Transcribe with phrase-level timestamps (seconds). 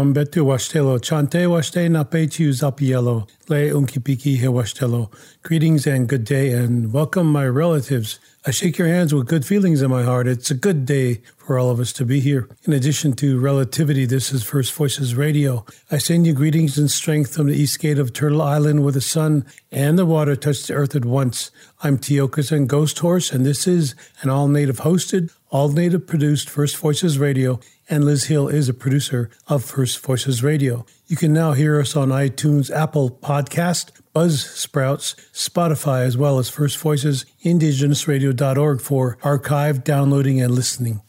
[0.00, 5.12] Um, betu washtelo, chante washte na pechu zapielo, le unkipiki he washtelo.
[5.42, 8.18] Greetings and good day and welcome my relatives.
[8.46, 10.26] I shake your hands with good feelings in my heart.
[10.26, 12.48] It's a good day for all of us to be here.
[12.64, 15.66] In addition to relativity, this is First Voices Radio.
[15.90, 19.02] I send you greetings and strength from the east gate of Turtle Island where the
[19.02, 21.50] sun and the water touch the earth at once.
[21.82, 27.18] I'm Tiokasin Ghosthorse, and this is an all native hosted, all native produced First Voices
[27.18, 27.60] Radio
[27.90, 30.86] and Liz Hill is a producer of First Voices Radio.
[31.08, 36.78] You can now hear us on iTunes, Apple Podcast, Buzzsprouts, Spotify, as well as First
[36.78, 41.02] Voices, indigenousradio.org for archive, downloading, and listening.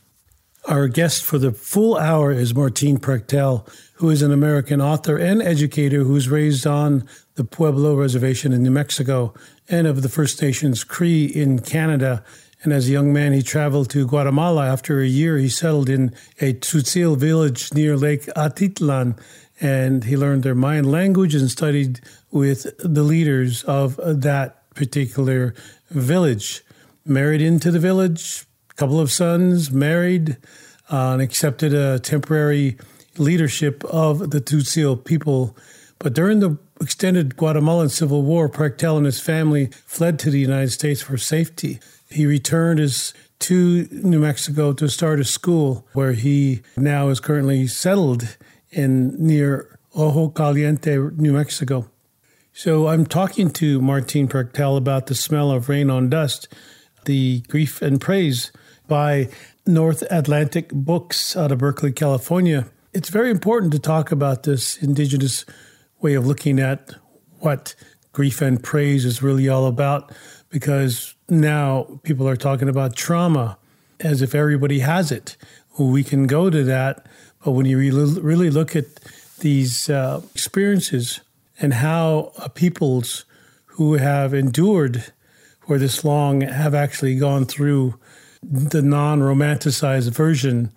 [0.66, 5.42] Our guest for the full hour is Martín Prechtel, who is an American author and
[5.42, 9.34] educator who's raised on the Pueblo Reservation in New Mexico
[9.70, 12.24] and of the First Nations Cree in Canada
[12.64, 14.68] and as a young man, he traveled to Guatemala.
[14.68, 19.18] After a year, he settled in a Tzutujil village near Lake Atitlan,
[19.60, 25.56] and he learned their Mayan language and studied with the leaders of that particular
[25.90, 26.64] village.
[27.04, 28.46] Married into the village,
[28.76, 30.38] couple of sons, married,
[30.92, 32.78] uh, and accepted a temporary
[33.18, 35.58] leadership of the Tzutujil people.
[35.98, 40.72] But during the extended Guatemalan Civil War, Prechtel and his family fled to the United
[40.72, 41.80] States for safety.
[42.12, 42.80] He returned
[43.40, 48.38] to New Mexico to start a school where he now is currently settled
[48.70, 51.90] in near Ojo Caliente, New Mexico.
[52.54, 56.50] So I'm talking to Martín Prechtel about the smell of rain on dust,
[57.06, 58.52] the grief and praise
[58.88, 59.30] by
[59.66, 62.68] North Atlantic Books out of Berkeley, California.
[62.94, 65.46] It's very important to talk about this indigenous
[66.02, 66.94] way of looking at
[67.40, 67.74] what
[68.12, 70.12] grief and praise is really all about
[70.50, 73.58] because now people are talking about trauma
[74.00, 75.38] as if everybody has it.
[75.80, 77.06] We can go to that,
[77.44, 78.86] but when you really look at
[79.40, 81.22] these uh, experiences
[81.60, 83.26] and how peoples
[83.66, 85.06] who have endured
[85.66, 87.98] for this long have actually gone through
[88.44, 90.72] the non romanticized version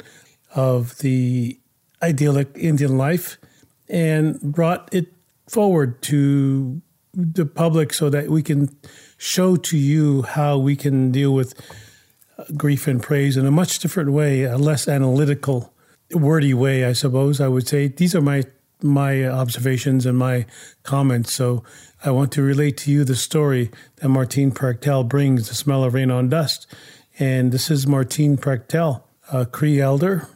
[0.55, 1.59] of the
[2.03, 3.39] idyllic Indian life
[3.89, 5.13] and brought it
[5.49, 6.81] forward to
[7.15, 8.77] the public so that we can
[9.17, 11.55] show to you how we can deal with
[12.39, 15.73] uh, grief and praise in a much different way, a less analytical,
[16.13, 17.89] wordy way, I suppose I would say.
[17.89, 18.45] These are my
[18.83, 20.45] my observations and my
[20.83, 21.33] comments.
[21.33, 21.65] So
[22.05, 25.95] I want to relate to you the story that Martín Prechtel brings, the smell of
[25.95, 26.67] rain on dust.
[27.19, 30.29] And this is Martín Prechtel, a Cree elder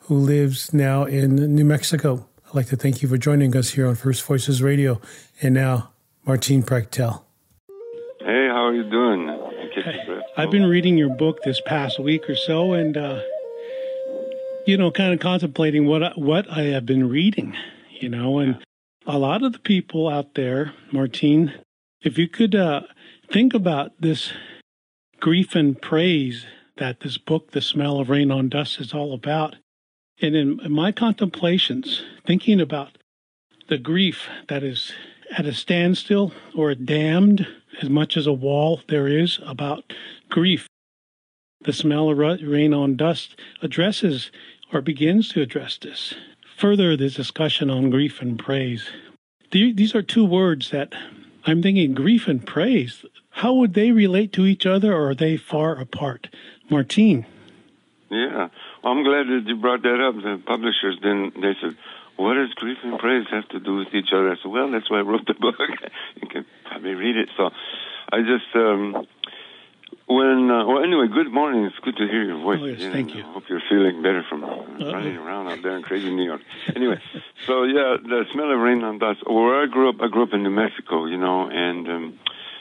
[0.00, 2.26] who lives now in New Mexico.
[2.46, 5.00] I'd like to thank you for joining us here on First Voices Radio.
[5.40, 5.90] And now,
[6.28, 7.22] Martín Prechtel.
[8.20, 9.34] Hey, how are you doing?
[10.36, 13.22] I've been reading your book this past week or so, and uh,
[14.66, 17.56] you know, kind of contemplating what I, what I have been reading.
[17.98, 18.62] You know, and
[19.06, 21.54] a lot of the people out there, Martín,
[22.02, 22.82] if you could uh,
[23.32, 24.30] think about this
[25.20, 26.44] grief and praise
[26.76, 29.56] that this book, The Smell of Rain on Dust, is all about.
[30.20, 32.98] And in, in my contemplations, thinking about
[33.70, 34.92] the grief that is
[35.36, 37.46] at a standstill or a damned
[37.82, 39.92] as much as a wall there is about
[40.28, 40.66] grief.
[41.62, 44.30] The smell of rain on dust addresses
[44.72, 46.14] or begins to address this.
[46.58, 48.90] further this discussion on grief and praise.
[49.52, 50.92] These are two words that
[51.46, 53.04] I'm thinking grief and praise.
[53.30, 56.28] How would they relate to each other, or are they far apart?
[56.70, 57.24] Martín.
[58.10, 58.48] Yeah,
[58.82, 60.16] I'm glad that you brought that up.
[60.16, 61.76] The publishers then they said,
[62.18, 64.90] "What does grief and praise have to do with each other?" I said, "Well, that's
[64.90, 65.56] why I wrote the book.
[66.20, 67.50] you can probably read it." So,
[68.12, 69.06] I just um,
[70.08, 71.64] when uh, well, anyway, good morning.
[71.64, 72.60] It's good to hear your voice.
[72.62, 73.22] Oh, yes, thank you.
[73.22, 74.56] I hope you're feeling better from uh,
[74.92, 76.40] running around out there in crazy New York.
[76.74, 77.00] Anyway,
[77.46, 79.20] so yeah, the smell of rain on dust.
[79.26, 82.18] Where I grew up, I grew up in New Mexico, you know, and um,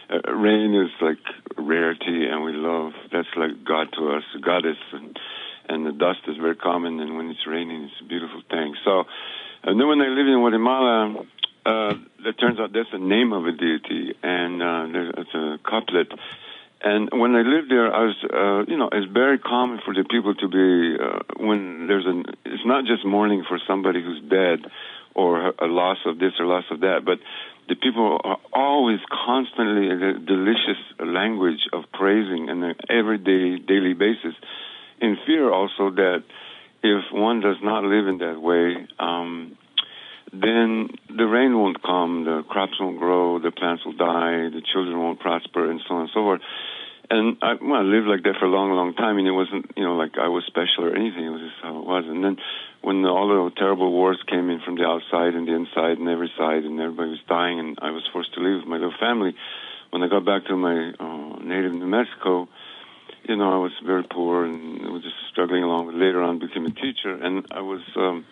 [0.10, 1.24] uh, rain is like
[1.58, 2.94] rarity, and we love.
[3.12, 5.18] That's like God to us, goddess, and
[5.70, 7.00] and the dust is very common.
[7.00, 8.76] And when it's raining, it's a beautiful thing.
[8.86, 9.04] So,
[9.64, 11.26] and then when I lived in Guatemala.
[11.66, 16.08] Uh, it turns out that's the name of a deity, and uh, it's a couplet
[16.82, 20.04] and when I lived there, I was, uh, you know, it's very common for the
[20.04, 22.26] people to be uh, when there's an.
[22.46, 24.70] It's not just mourning for somebody who's dead,
[25.16, 27.18] or a loss of this or loss of that, but
[27.68, 33.94] the people are always constantly in a delicious language of praising on an everyday, daily
[33.94, 34.36] basis,
[35.02, 36.24] in fear also that
[36.88, 39.58] if one does not live in that way, um,
[40.34, 45.00] then the rain won't come, the crops won't grow, the plants will die, the children
[45.00, 46.42] won't prosper, and so on and so forth.
[47.10, 49.72] And I, well, I lived like that for a long, long time, and it wasn't,
[49.78, 51.24] you know, like I was special or anything.
[51.24, 52.04] It was just how it was.
[52.06, 52.36] And then
[52.82, 56.32] when all the terrible wars came in from the outside and the inside and every
[56.38, 59.36] side, and everybody was dying, and I was forced to leave with my little family.
[59.92, 62.50] When I got back to my uh, native New Mexico,
[63.24, 65.88] you know, I was very poor and was just struggling along.
[65.88, 67.82] But later on, became a teacher, and I was.
[67.96, 68.26] um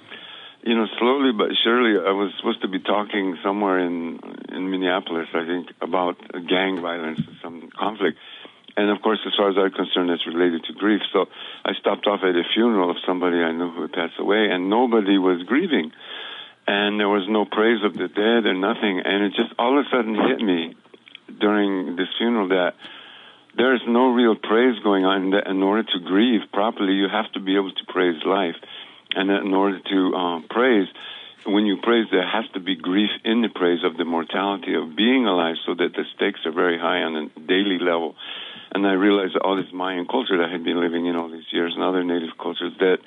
[0.66, 5.28] you know, slowly but surely, I was supposed to be talking somewhere in in Minneapolis,
[5.32, 6.18] I think, about
[6.50, 8.18] gang violence, some conflict.
[8.76, 11.02] And of course, as far as I'm concerned, it's related to grief.
[11.14, 11.28] So
[11.64, 14.70] I stopped off at a funeral of somebody I knew who had passed away, and
[14.70, 15.92] nobody was grieving,
[16.68, 19.02] and there was no praise of the dead or nothing.
[19.06, 20.76] And it just all of a sudden hit me
[21.40, 22.74] during this funeral that
[23.58, 25.34] there is no real praise going on.
[25.34, 28.56] In order to grieve properly, you have to be able to praise life
[29.16, 30.88] and in order to um, praise,
[31.46, 34.96] when you praise, there has to be grief in the praise of the mortality of
[34.96, 38.16] being alive so that the stakes are very high on a daily level.
[38.74, 41.48] And I realized all this Mayan culture that I had been living in all these
[41.52, 42.98] years and other native cultures that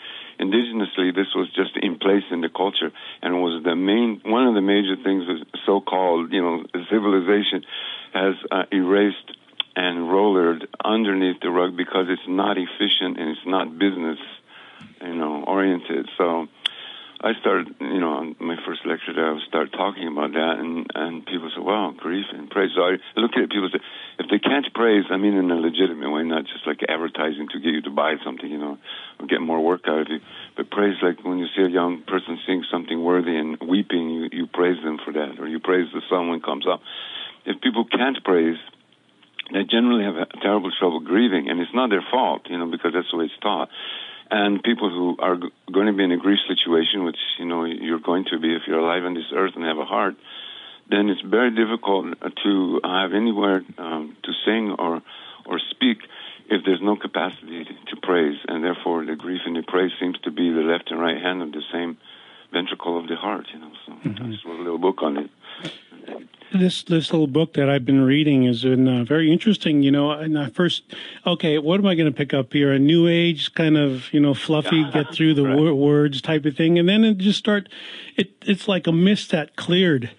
[0.41, 2.91] indigenously this was just in place in the culture
[3.21, 7.67] and was the main, one of the major things was so-called, you know, civilization
[8.15, 9.35] has uh, erased
[9.79, 14.19] and rollered underneath the rug because it's not efficient and it's not business
[15.03, 16.09] you know, oriented.
[16.17, 16.47] So
[17.21, 20.87] I started, you know, my first lecture there, I would start talking about that, and
[20.95, 23.81] and people say, "Wow, grief and praise." So I look at people say,
[24.19, 27.59] if they can't praise, I mean, in a legitimate way, not just like advertising to
[27.59, 28.79] get you to buy something, you know,
[29.19, 30.21] or get more work out of you,
[30.57, 34.29] but praise like when you see a young person sing something worthy and weeping, you
[34.31, 36.81] you praise them for that, or you praise the sun when it comes up.
[37.47, 38.59] If people can't praise,
[39.53, 42.93] they generally have a terrible trouble grieving, and it's not their fault, you know, because
[42.95, 43.69] that's the way it's taught.
[44.31, 47.65] And people who are g- going to be in a grief situation, which you know
[47.65, 50.17] you're going to be if you're alive on this earth and have a heart,
[50.91, 52.15] then it's very difficult
[52.45, 55.03] to have anywhere um, to sing or
[55.47, 55.99] or speak
[56.51, 60.31] if there's no capacity to praise, and therefore the grief and the praise seems to
[60.31, 61.97] be the left and right hand of the same
[62.53, 63.47] ventricle of the heart.
[63.53, 64.25] You know, so mm-hmm.
[64.25, 65.31] I just wrote a little book on it.
[66.53, 69.83] This this little book that I've been reading is been uh, very interesting.
[69.83, 70.83] You know, and I first,
[71.27, 72.73] okay, what am I going to pick up here?
[72.73, 75.73] A new age kind of you know fluffy, get through the right.
[75.73, 77.69] words type of thing, and then it just start.
[78.17, 80.11] It it's like a mist that cleared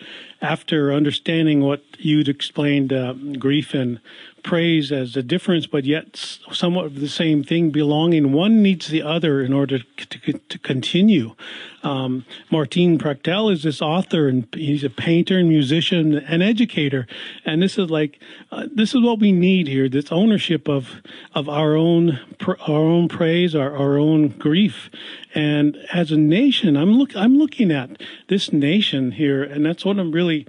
[0.41, 3.99] after understanding what you'd explained, uh, grief and
[4.43, 6.15] praise as a difference, but yet
[6.51, 8.31] somewhat of the same thing, belonging.
[8.31, 11.35] One needs the other in order to, to continue.
[11.83, 17.07] Um, Martín Prechtel is this author, and he's a painter and musician and educator.
[17.45, 18.19] And this is like,
[18.51, 21.01] uh, this is what we need here: this ownership of
[21.33, 24.89] of our own our own praise, our our own grief.
[25.33, 29.99] And as a nation, I'm look I'm looking at this nation here, and that's what
[29.99, 30.47] I'm really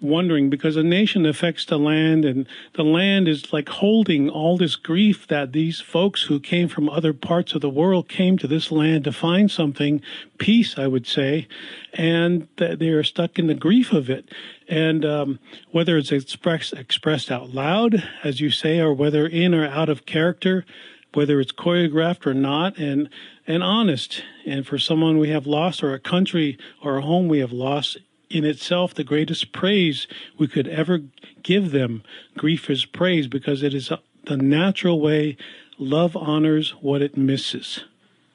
[0.00, 4.76] wondering because a nation affects the land and the land is like holding all this
[4.76, 8.70] grief that these folks who came from other parts of the world came to this
[8.70, 10.00] land to find something
[10.38, 11.46] peace i would say
[11.92, 14.28] and that they are stuck in the grief of it.
[14.68, 15.38] And um,
[15.70, 20.06] whether it's expressed expressed out loud as you say or whether in or out of
[20.06, 20.64] character
[21.12, 23.08] whether it's choreographed or not and
[23.46, 24.22] and honest.
[24.46, 27.98] And for someone we have lost or a country or a home we have lost
[28.30, 30.06] in itself the greatest praise
[30.38, 31.00] we could ever
[31.42, 32.02] give them.
[32.36, 33.92] Grief is praise because it is
[34.26, 35.36] the natural way
[35.78, 37.84] love honors what it misses.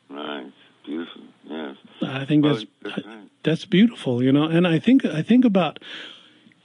[0.10, 0.52] Right.
[0.86, 1.22] Beautiful.
[1.46, 1.78] Yes.
[2.02, 3.08] I think that's that's,
[3.44, 4.44] that's beautiful, you know.
[4.44, 5.80] And I think I think about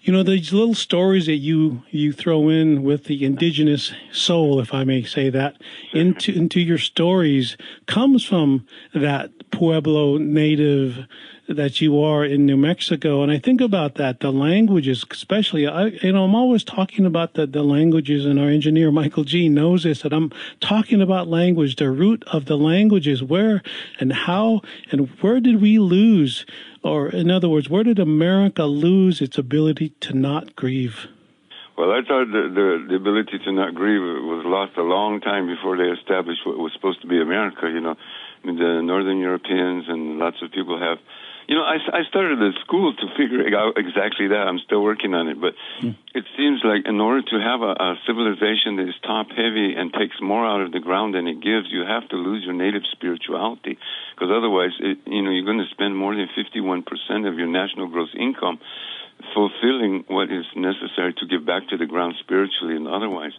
[0.03, 4.75] you know these little stories that you you throw in with the indigenous soul, if
[4.75, 5.57] I may say that,
[5.93, 7.57] into into your stories
[7.87, 11.07] comes from that Pueblo native
[11.57, 13.23] that you are in New Mexico.
[13.23, 17.35] And I think about that, the languages, especially, I, you know, I'm always talking about
[17.35, 21.77] the, the languages and our engineer, Michael G knows this, that I'm talking about language,
[21.77, 23.63] the root of the languages, where
[23.99, 26.47] and how and where did we lose?
[26.83, 31.09] Or in other words, where did America lose its ability to not grieve?
[31.77, 35.47] Well, I thought the, the, the ability to not grieve was lost a long time
[35.47, 37.69] before they established what was supposed to be America.
[37.73, 40.99] You know, I mean, the Northern Europeans and lots of people have
[41.51, 44.47] you know, I, I started a school to figure out exactly that.
[44.47, 45.99] I'm still working on it, but mm.
[46.15, 49.91] it seems like in order to have a, a civilization that is top heavy and
[49.91, 52.87] takes more out of the ground than it gives, you have to lose your native
[52.95, 53.83] spirituality,
[54.15, 56.87] because otherwise, it, you know, you're going to spend more than 51%
[57.27, 58.63] of your national gross income
[59.35, 63.35] fulfilling what is necessary to give back to the ground spiritually and otherwise.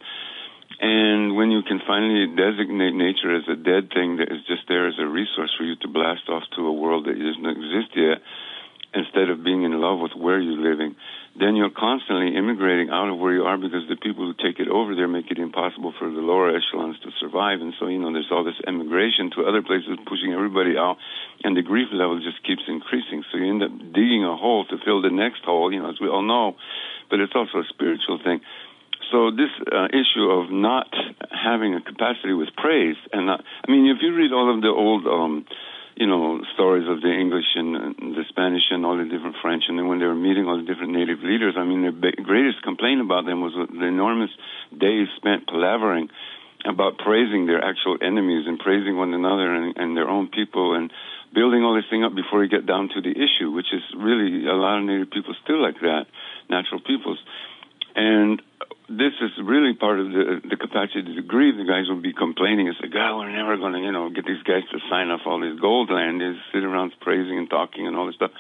[0.82, 4.90] And when you can finally designate nature as a dead thing that is just there
[4.90, 8.18] as a resource for you to blast off to a world that doesn't exist yet,
[8.92, 10.98] instead of being in love with where you're living,
[11.38, 14.68] then you're constantly immigrating out of where you are because the people who take it
[14.68, 17.62] over there make it impossible for the lower echelons to survive.
[17.62, 20.98] And so, you know, there's all this emigration to other places, pushing everybody out,
[21.46, 23.24] and the grief level just keeps increasing.
[23.32, 26.02] So you end up digging a hole to fill the next hole, you know, as
[26.02, 26.58] we all know.
[27.08, 28.42] But it's also a spiritual thing
[29.12, 30.88] so this uh, issue of not
[31.30, 34.70] having a capacity with praise, and not, I mean, if you read all of the
[34.70, 35.46] old, um,
[35.96, 39.64] you know, stories of the English and, and the Spanish and all the different French,
[39.68, 42.64] and then when they were meeting all the different native leaders, I mean, the greatest
[42.64, 44.32] complaint about them was the enormous
[44.72, 46.10] days spent palavering
[46.66, 50.92] about praising their actual enemies and praising one another and, and their own people and
[51.34, 54.46] building all this thing up before you get down to the issue, which is really
[54.46, 56.06] a lot of native people still like that,
[56.50, 57.20] natural peoples.
[57.96, 58.42] And
[58.98, 61.58] this is really part of the the capacity to grieve.
[61.58, 64.26] The guys will be complaining and say, "God, we're never going to, you know, get
[64.26, 67.88] these guys to sign off all this gold land." They sit around praising and talking
[67.88, 68.32] and all this stuff.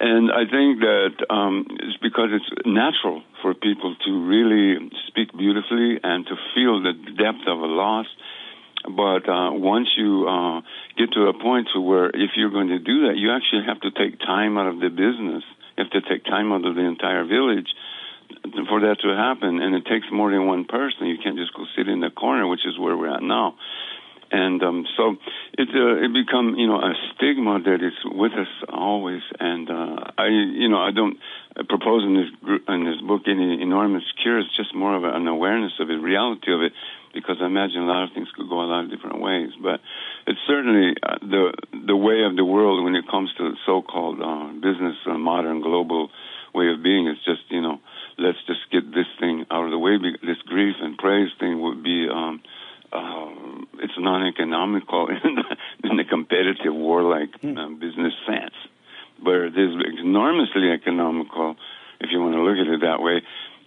[0.00, 6.00] And I think that um, it's because it's natural for people to really speak beautifully
[6.02, 8.06] and to feel the depth of a loss.
[8.88, 10.64] But uh, once you uh,
[10.96, 13.80] get to a point to where if you're going to do that, you actually have
[13.84, 15.44] to take time out of the business.
[15.76, 17.68] You have to take time out of the entire village
[18.68, 21.06] for that to happen, and it takes more than one person.
[21.06, 23.56] You can't just go sit in the corner, which is where we're at now.
[24.30, 25.16] And um, so
[25.58, 29.22] it's uh, it become you know a stigma that is with us always.
[29.40, 31.18] And uh, I you know I don't
[31.68, 32.30] propose in this
[32.68, 34.38] in this book any enormous cure.
[34.38, 36.72] It's just more of an awareness of it, reality of it,
[37.12, 39.50] because I imagine a lot of things could go a lot of different ways.
[39.60, 39.80] But
[40.28, 41.52] it's certainly uh, the
[41.90, 46.08] the way of the world when it comes to so-called uh, business, uh, modern global
[46.54, 47.08] way of being.
[47.08, 47.80] It's just you know
[48.20, 49.96] let's just get this thing out of the way.
[49.98, 52.40] This grief and praise thing would be, um,
[52.92, 58.54] uh, it's non-economical in the, in the competitive warlike uh, business sense,
[59.24, 61.56] but it is enormously economical
[62.00, 63.20] if you want to look at it that way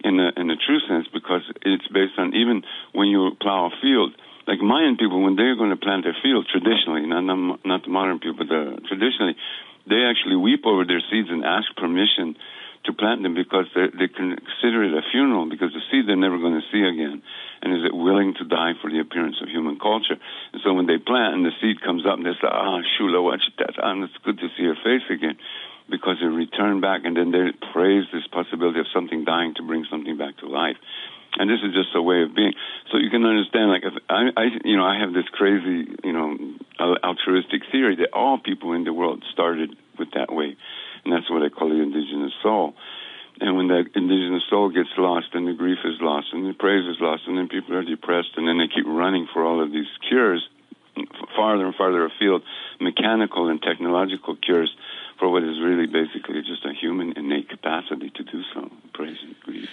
[0.04, 3.74] in the in the true sense because it's based on even when you plow a
[3.80, 4.12] field.
[4.46, 7.24] Like Mayan people, when they're going to plant their field traditionally, not
[7.64, 9.34] not the modern people, but the, traditionally,
[9.88, 12.36] they actually weep over their seeds and ask permission
[12.84, 16.38] to plant them because they, they consider it a funeral because the seed they're never
[16.38, 17.22] going to see again.
[17.62, 20.20] And is it willing to die for the appearance of human culture?
[20.52, 23.24] And so when they plant and the seed comes up, and they say, ah, shula,
[23.24, 23.80] watch that.
[23.80, 25.40] And it's good to see your face again
[25.88, 29.84] because they return back and then they praise this possibility of something dying to bring
[29.90, 30.76] something back to life.
[31.36, 32.52] And this is just a way of being.
[32.92, 36.12] So you can understand, like, if I, I, you know, I have this crazy, you
[36.12, 36.36] know,
[36.78, 40.56] altruistic theory that all people in the world started with that way
[41.04, 42.74] and that's what I call the indigenous soul.
[43.40, 46.86] And when that indigenous soul gets lost, and the grief is lost, and the praise
[46.86, 49.72] is lost, and then people are depressed, and then they keep running for all of
[49.72, 50.48] these cures,
[51.34, 52.42] farther and farther afield,
[52.80, 54.74] mechanical and technological cures
[55.18, 59.34] for what is really basically just a human innate capacity to do so, praise and
[59.40, 59.68] grief.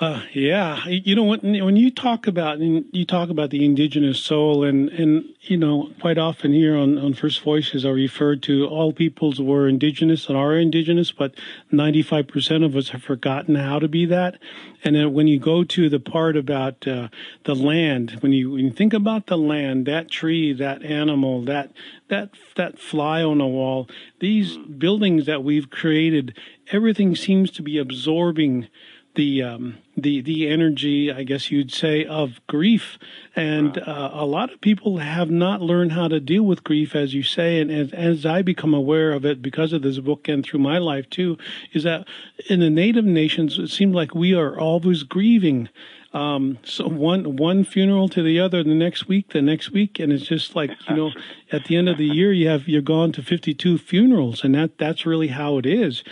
[0.00, 4.64] Uh, yeah, you know when when you talk about you talk about the indigenous soul,
[4.64, 8.94] and and you know quite often here on on First Voices are referred to all
[8.94, 11.34] peoples were indigenous and are indigenous, but
[11.70, 14.38] ninety five percent of us have forgotten how to be that.
[14.82, 17.08] And then when you go to the part about uh,
[17.44, 21.72] the land, when you when you think about the land, that tree, that animal, that
[22.08, 23.86] that that fly on the wall,
[24.18, 26.38] these buildings that we've created,
[26.72, 28.66] everything seems to be absorbing
[29.14, 32.98] the um, the the energy, I guess you'd say, of grief.
[33.34, 37.14] And uh, a lot of people have not learned how to deal with grief, as
[37.14, 37.60] you say.
[37.60, 40.78] And as, as I become aware of it because of this book and through my
[40.78, 41.38] life too,
[41.72, 42.06] is that
[42.48, 45.68] in the Native nations, it seems like we are always grieving.
[46.12, 50.12] Um, so one one funeral to the other, the next week, the next week, and
[50.12, 51.12] it's just like you know,
[51.52, 54.76] at the end of the year, you have you're gone to 52 funerals, and that
[54.76, 56.02] that's really how it is.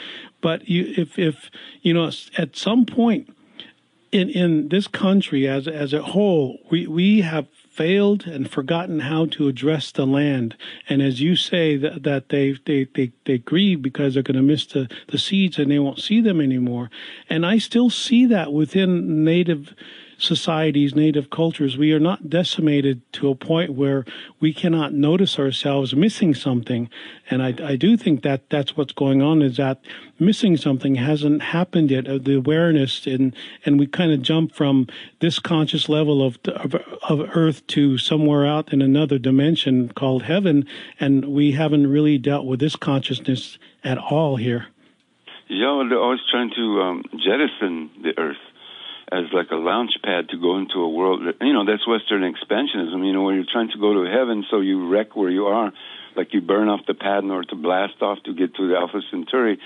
[0.40, 1.50] But you, if if
[1.82, 3.34] you know, at some point
[4.12, 7.46] in in this country as as a whole, we we have
[7.78, 10.56] failed and forgotten how to address the land.
[10.88, 14.42] And as you say that, that they, they, they, they grieve because they're going to
[14.42, 16.90] miss the, the seeds and they won't see them anymore.
[17.30, 19.76] And I still see that within native
[20.18, 24.04] societies, native cultures, we are not decimated to a point where
[24.40, 26.90] we cannot notice ourselves missing something.
[27.30, 29.80] And I, I do think that that's what's going on is that
[30.18, 32.08] missing something hasn't happened yet.
[32.08, 33.34] Uh, the awareness and
[33.64, 34.88] and we kind of jump from
[35.20, 36.74] this conscious level of, of
[37.08, 40.66] of Earth to somewhere out in another dimension called heaven,
[40.98, 44.66] and we haven't really dealt with this consciousness at all here.
[45.48, 48.36] Yeah, they're always trying to um, jettison the Earth
[49.10, 52.22] as like a launch pad to go into a world that, you know that's western
[52.22, 55.46] expansionism you know where you're trying to go to heaven so you wreck where you
[55.46, 55.72] are.
[56.16, 58.76] Like you burn off the pad in order to blast off to get to the
[58.76, 59.58] alpha centauri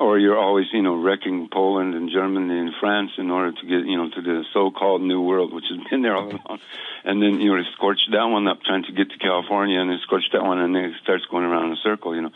[0.00, 3.86] or you're always you know wrecking poland and germany and france in order to get
[3.86, 6.60] you know to the so-called new world which has been there all along.
[7.04, 9.98] And then you know scorch that one up trying to get to california and then
[10.02, 12.32] scorch that one and then it starts going around in a circle you know.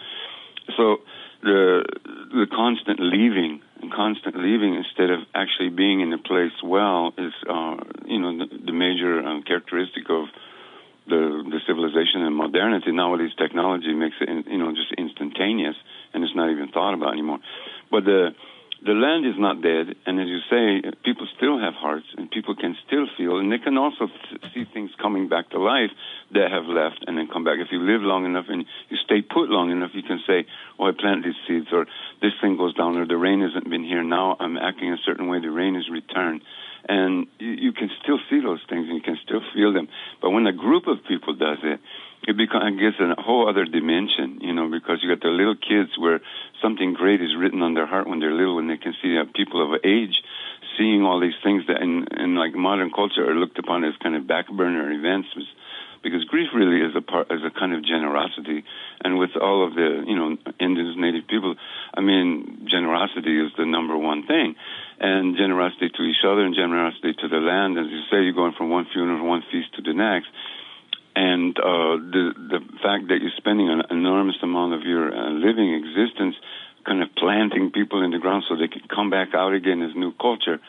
[0.77, 1.01] So
[1.43, 1.85] the
[2.33, 7.33] the constant leaving and constant leaving instead of actually being in the place well is
[7.49, 7.77] uh,
[8.07, 10.27] you know the, the major um, characteristic of
[11.07, 12.93] the the civilization and modernity.
[12.93, 15.77] Nowadays technology makes it you know just instantaneous
[16.13, 17.39] and it's not even thought about anymore.
[17.91, 18.35] But the
[18.85, 22.55] the land is not dead, and as you say, people still have hearts, and people
[22.55, 24.07] can still feel, and they can also
[24.55, 25.91] see things coming back to life
[26.33, 27.59] that have left and then come back.
[27.59, 30.47] If you live long enough and you stay put long enough, you can say,
[30.79, 31.87] "Oh, I planted these seeds," or
[32.23, 34.37] "This thing goes down," or "The rain hasn't been here now.
[34.39, 35.41] I'm acting a certain way.
[35.41, 36.43] The rain has returned."
[36.89, 39.89] And you, you can still see those things, and you can still feel them.
[40.23, 41.81] But when a group of people does it,
[42.27, 45.97] it becomes gets a whole other dimension, you know, because you got the little kids
[45.99, 46.21] where
[46.61, 49.35] something great is written on their heart when they're little, and they can see that
[49.35, 50.23] people of age
[50.77, 54.17] seeing all these things that in, in like modern culture are looked upon as kind
[54.17, 55.29] of back burner events.
[56.03, 58.63] Because grief really is a part, is a kind of generosity,
[59.03, 61.57] and with all of the you know indigenous native people,
[61.93, 64.55] I mean generosity is the number one thing,
[65.01, 67.79] and generosity to each other and generosity to the land.
[67.79, 70.29] As you say, you're going from one funeral, one feast to the next
[71.17, 75.75] and uh, the the fact that you're spending an enormous amount of your uh, living
[75.75, 76.37] existence
[76.87, 79.95] kind of planting people in the ground so they can come back out again as
[79.95, 80.61] new culture.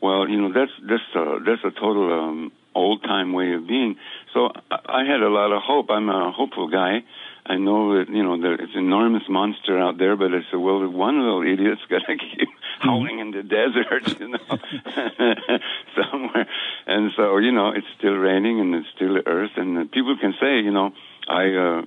[0.00, 3.96] Well, you know that's that's a, that's a total um, old time way of being.
[4.32, 5.90] So I, I had a lot of hope.
[5.90, 7.04] I'm a hopeful guy,
[7.46, 10.58] I know that you know that it's an enormous monster out there, but it's a
[10.58, 12.88] well, one little idiot's got to keep mm-hmm.
[12.88, 14.38] howling in the desert, you know,
[15.96, 16.46] somewhere.
[16.86, 20.60] And so you know, it's still raining and it's still Earth, and people can say,
[20.60, 20.92] you know,
[21.28, 21.44] I.
[21.54, 21.82] uh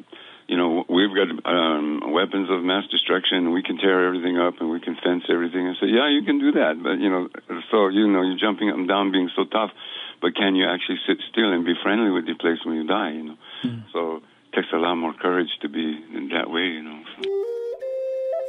[0.48, 4.56] you know, we've got um, weapons of mass destruction, and we can tear everything up,
[4.60, 5.68] and we can fence everything.
[5.68, 7.30] And say, yeah, you can do that, but you know,
[7.72, 9.72] so you know, you're jumping up and down, being so tough,
[10.22, 13.12] but can you actually sit still and be friendly with the place when you die?
[13.12, 13.84] You know, mm.
[13.94, 14.22] so
[14.56, 17.00] takes a lot more courage to be in that way, you know.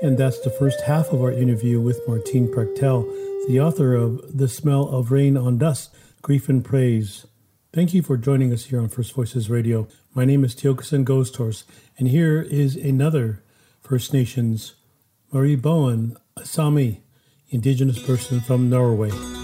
[0.02, 3.04] And that's the first half of our interview with Martín Prechtel,
[3.48, 7.26] the author of The Smell of Rain on Dust, Grief and Praise.
[7.72, 9.88] Thank you for joining us here on First Voices Radio.
[10.14, 11.64] My name is Tiokasin Ghosthorse,
[11.98, 13.42] and here is another
[13.80, 14.74] First Nations,
[15.32, 17.02] Mari Boine, a Sami,
[17.50, 19.43] indigenous person from Norway.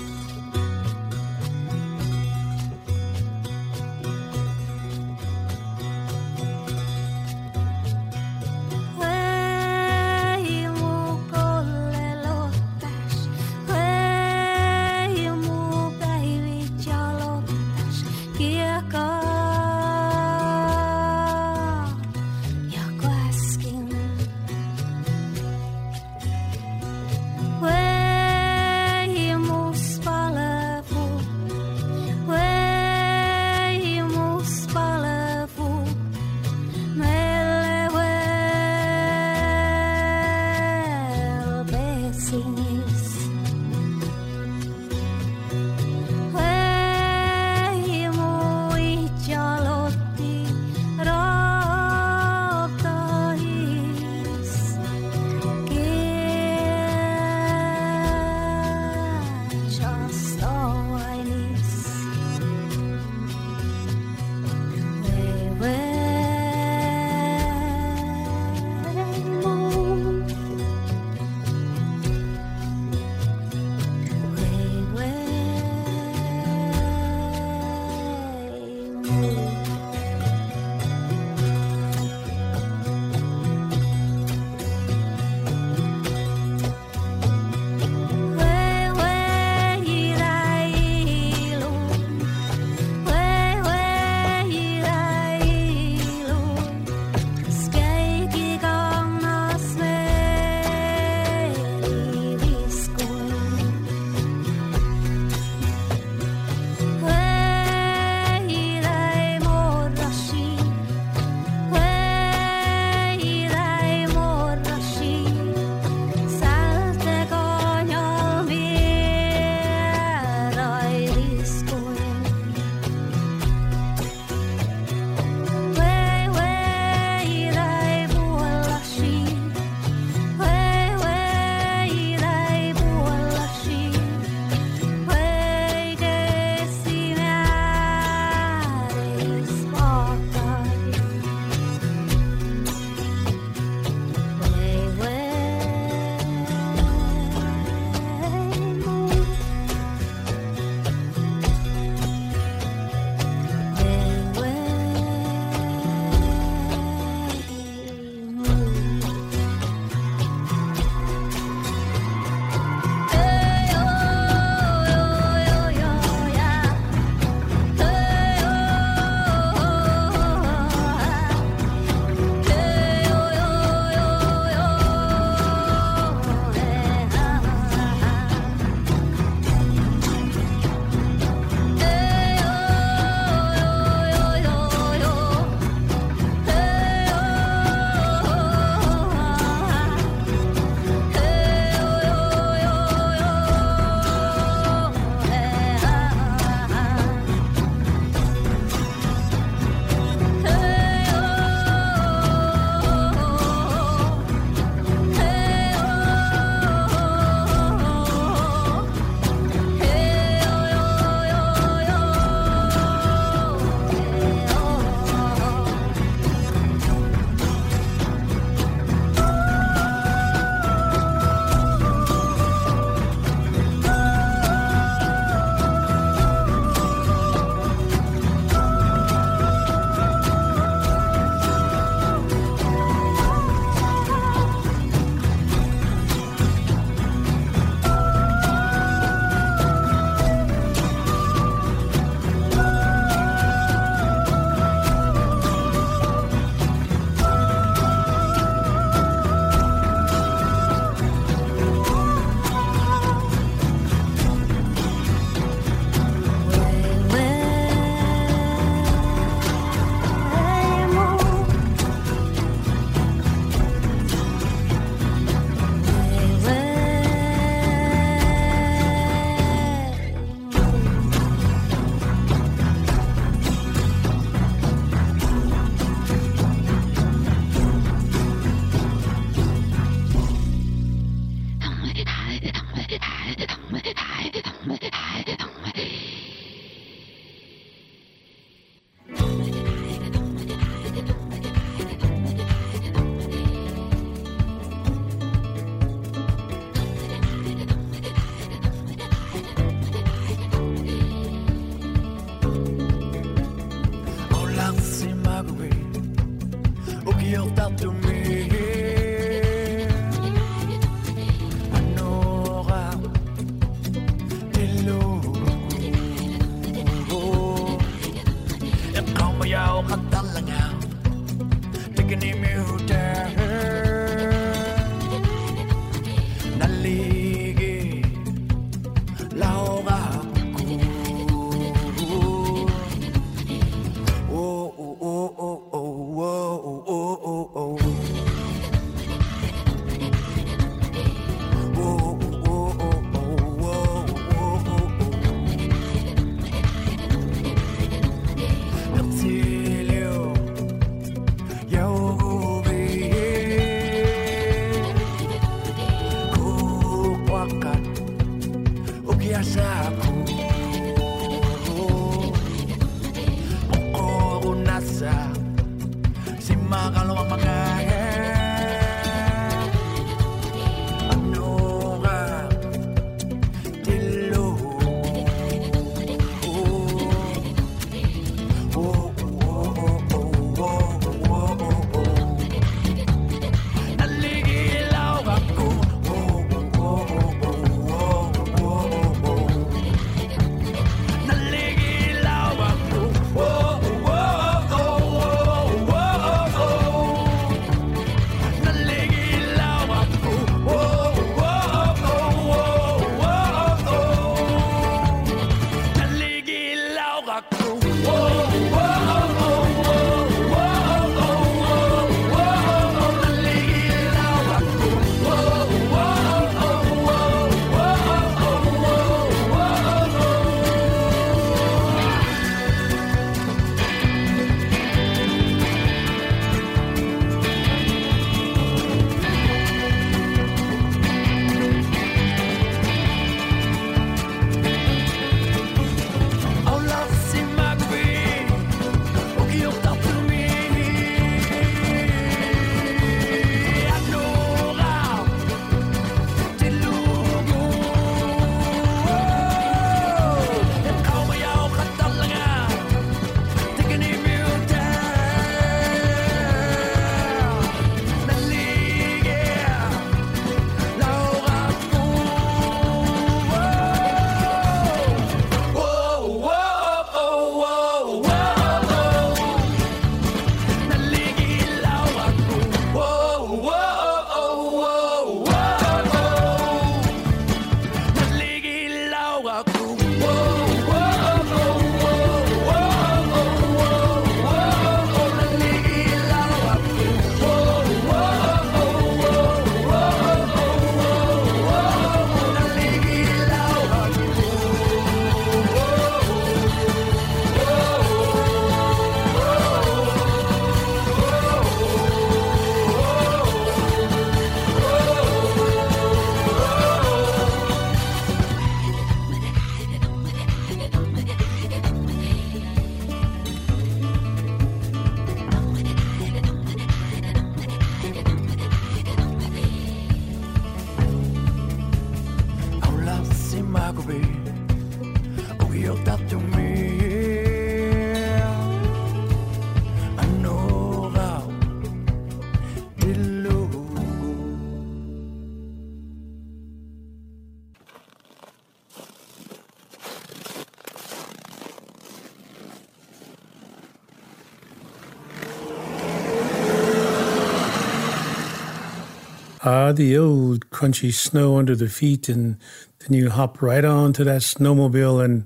[549.73, 552.57] Ah, the old crunchy snow under the feet, and
[552.99, 555.45] then you hop right onto that snowmobile and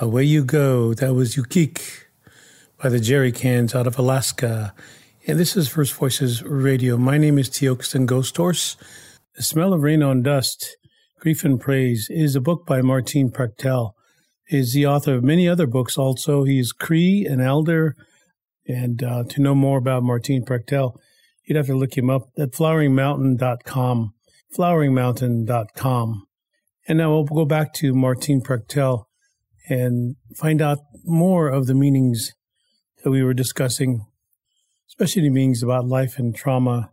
[0.00, 0.94] away you go.
[0.94, 1.78] That was Ukiuq
[2.82, 4.72] by the Jerry Cans out of Alaska.
[5.26, 6.96] And this is First Voices Radio.
[6.96, 8.76] My name is Tiokasin Ghosthorse.
[9.34, 10.78] The Smell of Rain on Dust,
[11.18, 13.92] Grief and Praise is a book by Martin Prechtel.
[14.46, 16.44] He is the author of many other books also.
[16.44, 17.94] He is Cree, an elder.
[18.66, 20.94] And uh, to know more about Martin Prechtel,
[21.50, 24.14] You'd have to look him up at floweringmountain.com.
[24.56, 26.26] Floweringmountain.com.
[26.86, 29.06] And now we'll go back to Martín Prechtel
[29.68, 32.34] and find out more of the meanings
[33.02, 34.06] that we were discussing,
[34.90, 36.92] especially the meanings about life and trauma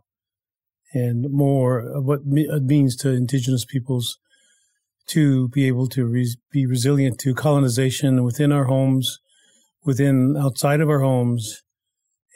[0.92, 4.18] and more of what it uh, means to indigenous peoples
[5.06, 6.12] to be able to
[6.50, 9.20] be resilient to colonization within our homes,
[9.84, 11.62] within outside of our homes,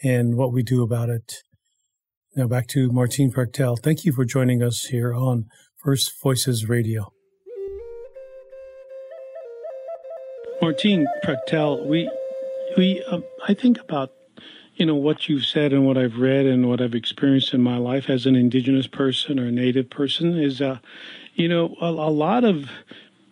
[0.05, 1.43] and what we do about it.
[2.35, 3.79] Now back to Martín Prechtel.
[3.79, 7.13] Thank you for joining us here on First Voices Radio.
[10.63, 12.11] Martín Prechtel, we
[12.79, 14.13] we uh, I think about
[14.77, 17.77] you know what you've said and what I've read and what I've experienced in my
[17.77, 20.79] life as an indigenous person or a native person is uh
[21.35, 22.71] you know a, a lot of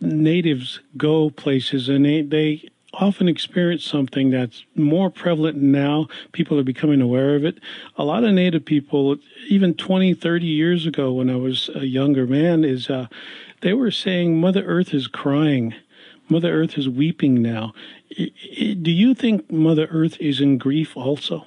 [0.02, 6.08] natives go places and they they often experience something that's more prevalent now.
[6.32, 7.58] People are becoming aware of it.
[7.96, 9.16] A lot of Native people,
[9.48, 13.06] even 20, 30 years ago when I was a younger man, is uh,
[13.60, 15.74] they were saying Mother Earth is crying.
[16.28, 17.74] Mother Earth is weeping now.
[18.16, 21.46] Do you think Mother Earth is in grief also?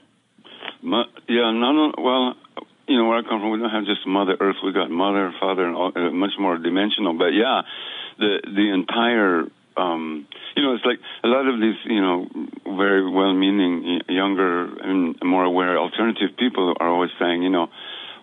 [1.27, 1.93] Yeah, no, no.
[1.97, 2.36] Well,
[2.88, 4.58] you know where I come from, we don't have just Mother Earth.
[4.63, 7.17] We got Mother, Father, and all, uh, much more dimensional.
[7.17, 7.62] But yeah,
[8.19, 9.45] the the entire
[9.77, 12.27] um, you know, it's like a lot of these, you know,
[12.65, 17.67] very well-meaning, younger and more aware alternative people are always saying, you know,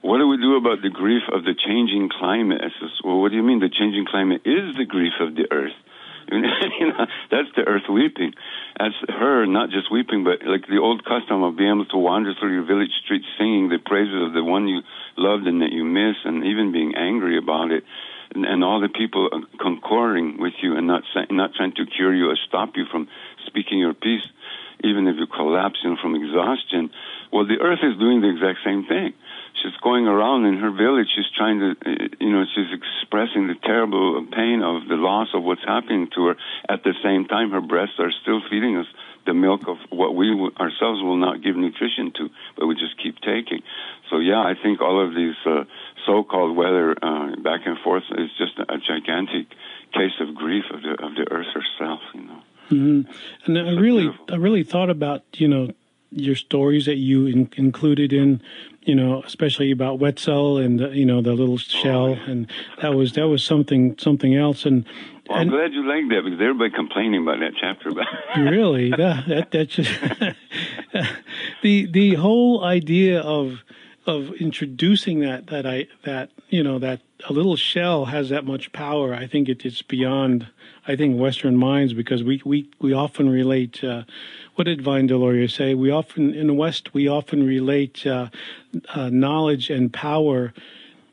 [0.02, 2.60] what do we do about the grief of the changing climate?
[2.64, 5.46] I says, well, what do you mean the changing climate is the grief of the
[5.50, 5.76] earth?
[6.30, 8.32] you know, that's the earth weeping.
[8.78, 12.32] That's her not just weeping, but like the old custom of being able to wander
[12.38, 14.80] through your village streets singing the praises of the one you
[15.18, 17.82] loved and that you miss, and even being angry about it
[18.34, 19.28] and, and all the people
[19.60, 23.08] concurring with you and not not trying to cure you or stop you from
[23.46, 24.24] speaking your piece,
[24.84, 26.90] even if you collapse you know, from exhaustion.
[27.32, 29.14] Well, the earth is doing the exact same thing.
[29.62, 31.08] She's going around in her village.
[31.14, 31.74] She's trying to,
[32.18, 36.36] you know, she's expressing the terrible pain of the loss of what's happening to her.
[36.68, 38.86] At the same time, her breasts are still feeding us
[39.26, 43.16] the milk of what we ourselves will not give nutrition to, but we just keep
[43.20, 43.60] taking.
[44.08, 45.64] So yeah, I think all of these uh,
[46.06, 49.48] so-called weather uh, back and forth is just a gigantic
[49.92, 52.00] case of grief of the of the earth herself.
[52.14, 52.42] You know.
[52.70, 53.12] Mm-hmm.
[53.46, 54.26] And I really, beautiful.
[54.30, 55.70] I really thought about you know
[56.12, 58.42] your stories that you in, included in
[58.82, 62.30] you know, especially about Wetzel and you know the little shell, oh, yeah.
[62.30, 64.64] and that was that was something something else.
[64.64, 64.86] And,
[65.28, 67.90] well, I'm glad you liked that because everybody complaining about that chapter.
[67.90, 69.90] About really, that that, that just
[71.62, 73.62] the the whole idea of
[74.10, 78.72] of introducing that that I that you know that a little shell has that much
[78.72, 79.14] power.
[79.14, 80.48] I think it, it's beyond
[80.86, 83.82] I think Western minds because we we we often relate.
[83.82, 84.02] Uh,
[84.56, 85.74] what did Vine Deloria say?
[85.74, 88.28] We often in the West we often relate uh,
[88.94, 90.52] uh, knowledge and power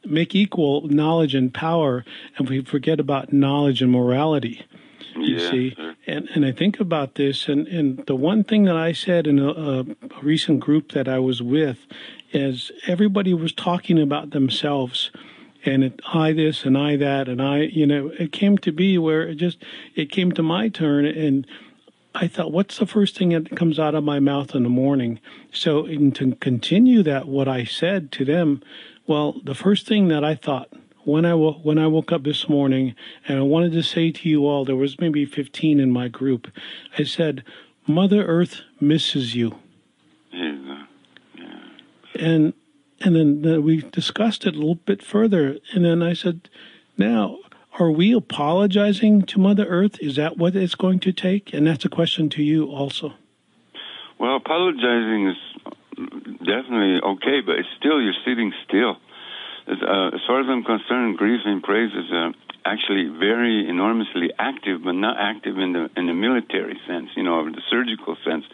[0.05, 2.05] make equal knowledge and power,
[2.37, 4.65] and we forget about knowledge and morality.
[5.19, 5.95] You yeah, see, sure.
[6.05, 9.39] and and I think about this, and and the one thing that I said in
[9.39, 9.85] a, a
[10.21, 11.79] recent group that I was with
[12.31, 15.11] is everybody was talking about themselves
[15.65, 18.97] and it, I this and I that and I you know it came to be
[18.97, 19.63] where it just
[19.95, 21.47] it came to my turn and
[22.19, 25.19] I thought, what's the first thing that comes out of my mouth in the morning?
[25.51, 28.63] So, and to continue that, what I said to them,
[29.05, 30.69] well, the first thing that I thought
[31.07, 32.93] when I when I woke up this morning,
[33.27, 36.49] and I wanted to say to you all, there was maybe 15 in my group.
[36.97, 37.45] I said,
[37.87, 39.55] Mother Earth misses you.
[40.33, 40.83] Yeah.
[41.37, 41.59] yeah.
[42.19, 42.53] And
[42.99, 46.49] and then, then we discussed it a little bit further, and then I said,
[46.97, 47.37] now
[47.79, 49.99] are we apologizing to Mother Earth?
[50.01, 51.53] Is that what it's going to take?
[51.53, 53.13] And that's a question to you also.
[54.19, 55.37] Well, apologizing is
[56.39, 58.97] definitely okay, but it's still you're sitting still.
[59.67, 62.31] As, uh, as far as I'm concerned, grief and praise is uh,
[62.65, 67.41] actually very enormously active, but not active in the in the military sense, you know,
[67.41, 68.45] or the surgical sense,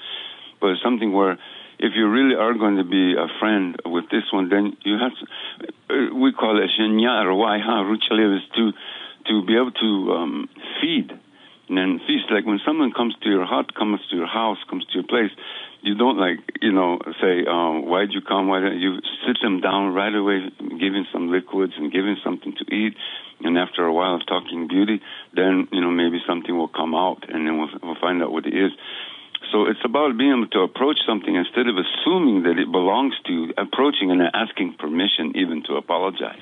[0.59, 1.37] but something where
[1.79, 5.11] if you really are going to be a friend with this one, then you have
[5.19, 5.25] to.
[5.89, 8.71] Uh, we call it shinya or waiha ruchalev is to
[9.27, 10.49] to be able to um,
[10.81, 11.11] feed
[11.69, 12.25] and then feast.
[12.31, 15.31] Like when someone comes to your hut, comes to your house, comes to your place,
[15.81, 18.47] you don't like you know say um, why'd you come?
[18.47, 22.65] Why don't you sit them down right away, giving some liquids and giving something to
[22.73, 22.95] eat.
[23.41, 25.01] And after a while of talking beauty,
[25.35, 28.45] then you know maybe something will come out, and then we'll, we'll find out what
[28.45, 28.71] it is.
[29.51, 33.31] So it's about being able to approach something instead of assuming that it belongs to
[33.33, 36.41] you, approaching and asking permission even to apologize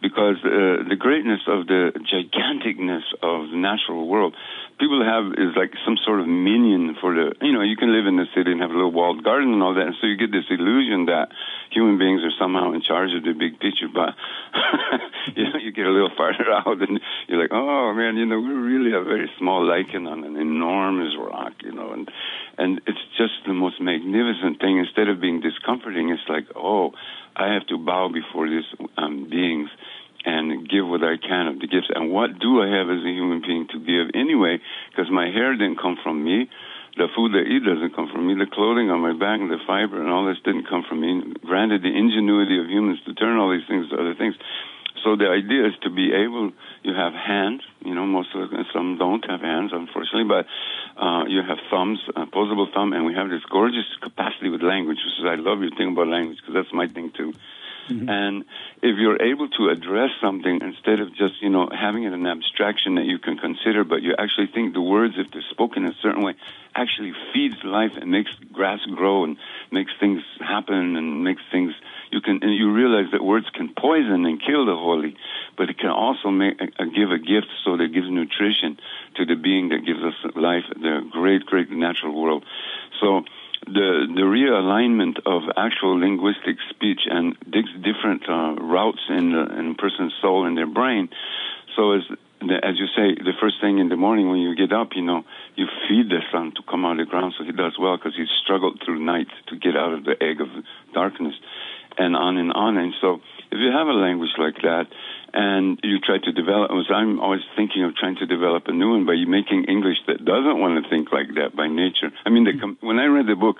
[0.00, 4.34] because uh, the greatness of the giganticness of the natural world
[4.80, 8.08] people have is like some sort of minion for the you know you can live
[8.08, 10.16] in the city and have a little walled garden and all that and so you
[10.16, 11.28] get this illusion that
[11.68, 14.16] human beings are somehow in charge of the big picture but
[15.36, 18.40] you know you get a little farther out and you're like oh man you know
[18.40, 22.08] we're really a very small lichen on an enormous rock you know and
[22.56, 24.76] and it's just the most magnificent thing.
[24.76, 26.90] Instead of being discomforting it's like oh
[27.36, 28.64] i have to bow before these
[28.96, 29.68] um beings
[30.24, 31.88] and give what I can of the gifts.
[31.94, 34.60] And what do I have as a human being to give anyway?
[34.90, 36.48] Because my hair didn't come from me.
[36.96, 38.34] The food I eat doesn't come from me.
[38.34, 41.32] The clothing on my back and the fiber and all this didn't come from me.
[41.46, 44.34] Granted, the ingenuity of humans to turn all these things to other things.
[45.04, 46.52] So the idea is to be able,
[46.82, 50.44] you have hands, you know, most of them, some don't have hands, unfortunately, but
[51.00, 55.16] uh, you have thumbs, opposable thumb, and we have this gorgeous capacity with language, which
[55.16, 57.32] is, I love your thing about language, because that's my thing too.
[57.90, 58.08] Mm-hmm.
[58.08, 58.44] And
[58.82, 62.94] if you're able to address something instead of just, you know, having it an abstraction
[62.94, 65.96] that you can consider, but you actually think the words, if they're spoken in a
[66.00, 66.34] certain way,
[66.74, 69.36] actually feeds life and makes grass grow and
[69.72, 71.72] makes things happen and makes things
[72.10, 75.16] you can and you realize that words can poison and kill the holy,
[75.56, 78.78] but it can also make uh, give a gift so that it gives nutrition
[79.16, 82.44] to the being that gives us life, the great, great natural world.
[83.00, 83.24] So
[83.66, 89.72] the the realignment of actual linguistic speech and digs different uh, routes in the, in
[89.72, 91.08] a person's soul and their brain.
[91.76, 92.02] So as
[92.40, 95.24] as you say, the first thing in the morning when you get up, you know,
[95.56, 98.16] you feed the sun to come out of the ground so he does well because
[98.16, 100.48] he's struggled through night to get out of the egg of
[100.94, 101.34] darkness,
[101.98, 102.78] and on and on.
[102.78, 103.20] And so,
[103.52, 104.86] if you have a language like that,
[105.32, 106.70] and you try to develop.
[106.70, 110.58] I'm always thinking of trying to develop a new one by making English that doesn't
[110.58, 112.10] want to think like that by nature.
[112.26, 113.56] I mean, the, when I read the book,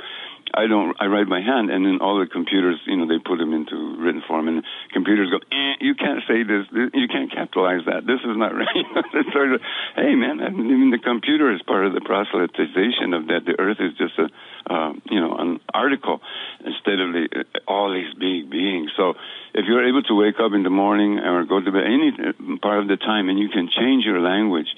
[0.53, 0.97] I don't.
[0.99, 4.03] I write by hand, and then all the computers, you know, they put them into
[4.03, 6.66] written form, and computers go, eh, "You can't say this.
[6.72, 8.03] You can't capitalize that.
[8.07, 8.86] This is not right."
[9.32, 9.61] sort of,
[9.95, 10.43] hey, man.
[10.43, 13.47] I mean, the computer is part of the proselytization of that.
[13.47, 14.26] The Earth is just a,
[14.70, 16.20] uh, you know, an article
[16.64, 18.90] instead of the, all these big beings.
[18.96, 19.14] So,
[19.52, 22.78] if you're able to wake up in the morning or go to bed any part
[22.78, 24.68] of the time, and you can change your language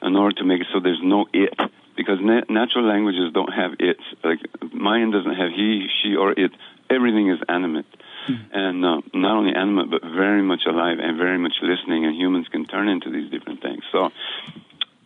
[0.00, 1.54] in order to make it so there's no it
[1.96, 3.98] because na- natural languages don't have it.
[4.24, 4.40] Like
[4.72, 6.52] Mayan doesn't have he, she, or it.
[6.88, 7.86] Everything is animate,
[8.28, 8.56] mm-hmm.
[8.56, 12.04] and uh, not only animate but very much alive and very much listening.
[12.04, 13.82] And humans can turn into these different things.
[13.92, 14.10] So,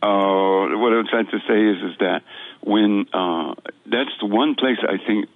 [0.01, 2.21] uh, what I am trying to say is, is that
[2.61, 5.29] when uh, that's the one place I think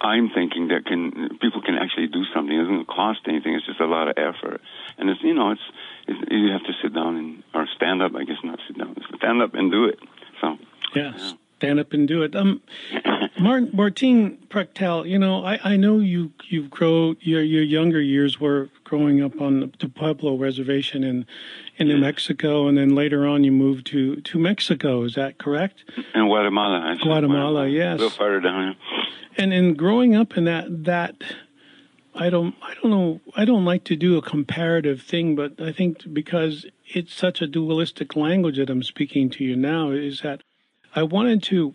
[0.00, 2.54] I'm thinking that can people can actually do something.
[2.54, 3.54] It doesn't cost anything.
[3.54, 4.60] It's just a lot of effort,
[4.98, 5.66] and it's you know it's,
[6.08, 8.14] it's you have to sit down and or stand up.
[8.14, 9.98] I guess not sit down, stand up and do it.
[10.40, 10.56] So.
[10.94, 11.34] Yes.
[11.58, 12.36] Stand up and do it.
[12.36, 12.60] Um,
[13.38, 18.40] Martín, Martín Prechtel, you know, I, I know you you've grown your your younger years
[18.40, 21.26] were growing up on the Pueblo Reservation in
[21.76, 25.02] in New Mexico, and then later on you moved to to Mexico.
[25.02, 25.84] Is that correct?
[26.14, 26.92] In Guatemala.
[26.92, 27.08] Actually.
[27.08, 27.94] Guatemala, yes.
[27.94, 28.76] A little farther down.
[29.36, 31.16] And in growing up in that that
[32.14, 35.72] I don't I don't know I don't like to do a comparative thing, but I
[35.72, 40.42] think because it's such a dualistic language that I'm speaking to you now is that
[40.96, 41.74] I wanted to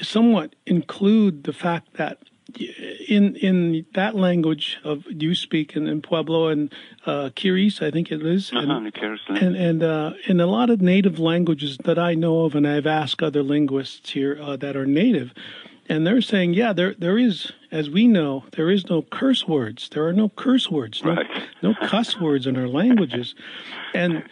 [0.00, 2.18] somewhat include the fact that
[3.08, 6.72] in in that language of you speak in, in Pueblo and
[7.06, 8.86] uh, Keres, I think it is, uh-huh, and
[9.28, 12.86] and, and uh, in a lot of native languages that I know of, and I've
[12.86, 15.32] asked other linguists here uh, that are native,
[15.88, 19.88] and they're saying, yeah, there there is, as we know, there is no curse words.
[19.88, 21.26] There are no curse words, no right.
[21.62, 23.34] no cuss words in our languages,
[23.94, 24.24] and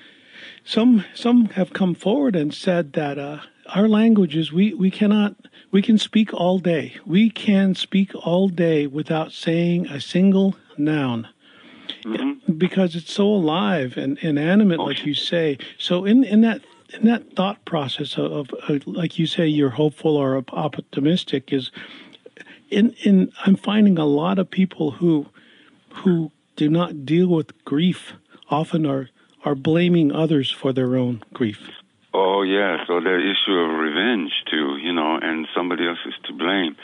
[0.64, 3.40] some some have come forward and said that uh,
[3.74, 5.34] our languages, we, we cannot,
[5.70, 6.96] we can speak all day.
[7.06, 11.28] We can speak all day without saying a single noun.
[12.04, 12.54] Mm-hmm.
[12.54, 15.58] Because it's so alive and, inanimate, animate, like you say.
[15.78, 16.62] So in, in that
[16.92, 21.70] in that thought process of, of, of, like you say, you're hopeful or optimistic is
[22.70, 25.26] in in I'm finding a lot of people who
[25.90, 28.14] who do not deal with grief
[28.48, 29.08] often are
[29.44, 31.70] are blaming others for their own grief.
[32.12, 36.32] Oh yeah, so the issue of revenge too, you know, and somebody else is to
[36.32, 36.76] blame.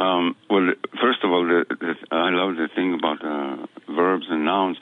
[0.00, 0.72] Um, well,
[1.02, 4.78] first of all, the, the, I love the thing about uh, verbs and nouns.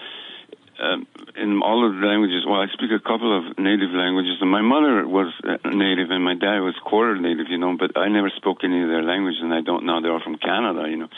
[0.79, 4.51] Um, in all of the languages, well, I speak a couple of native languages, and
[4.51, 7.77] my mother was uh, native, and my dad was quarter native, you know.
[7.79, 10.01] But I never spoke any of their languages, and I don't now.
[10.01, 11.09] They're all from Canada, you know.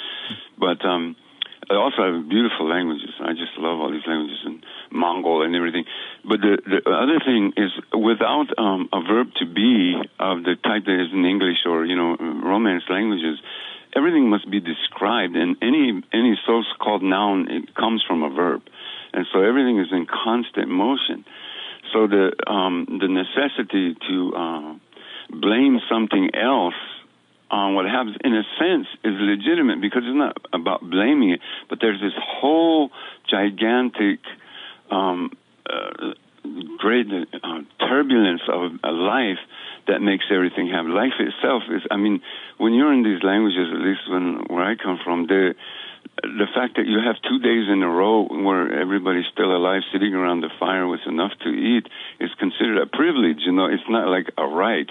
[0.56, 1.16] But um,
[1.70, 3.12] I also have beautiful languages.
[3.20, 5.84] I just love all these languages and Mongol and everything.
[6.24, 10.88] But the, the other thing is, without um, a verb to be of the type
[10.88, 13.38] that is in English or you know Romance languages,
[13.94, 18.62] everything must be described, and any any so-called noun it comes from a verb.
[19.12, 21.24] and so everything is in constant motion.
[21.92, 24.74] So the um, the necessity to uh,
[25.30, 26.80] blame something else
[27.50, 31.78] on what happens, in a sense, is legitimate because it's not about blaming it, but
[31.80, 32.90] there's this whole
[33.28, 34.20] gigantic,
[34.90, 35.30] um,
[35.68, 36.12] uh,
[36.78, 39.38] great uh, turbulence of a life
[39.86, 40.94] that makes everything happen.
[40.94, 42.20] Life itself is, I mean,
[42.58, 45.54] when you're in these languages, at least when where I come from, the
[46.22, 50.14] the fact that you have two days in a row where everybody's still alive, sitting
[50.14, 51.86] around the fire with enough to eat,
[52.20, 53.38] is considered a privilege.
[53.46, 54.88] You know, it's not like a right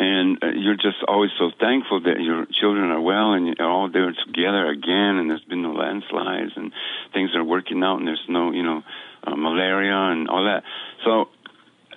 [0.00, 3.92] and uh, you're just always so thankful that your children are well and you're all
[3.92, 6.72] there together again and there's been no landslides and
[7.12, 8.82] things are working out and there's no you know
[9.22, 10.64] uh, malaria and all that.
[11.04, 11.28] So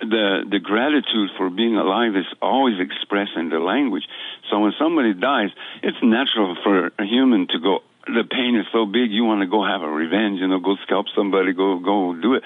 [0.04, 4.04] the the gratitude for being alive is always expressed in the language.
[4.50, 5.48] So when somebody dies
[5.82, 9.48] it's natural for a human to go the pain is so big you want to
[9.48, 12.42] go have a revenge you know go scalp somebody go go do it.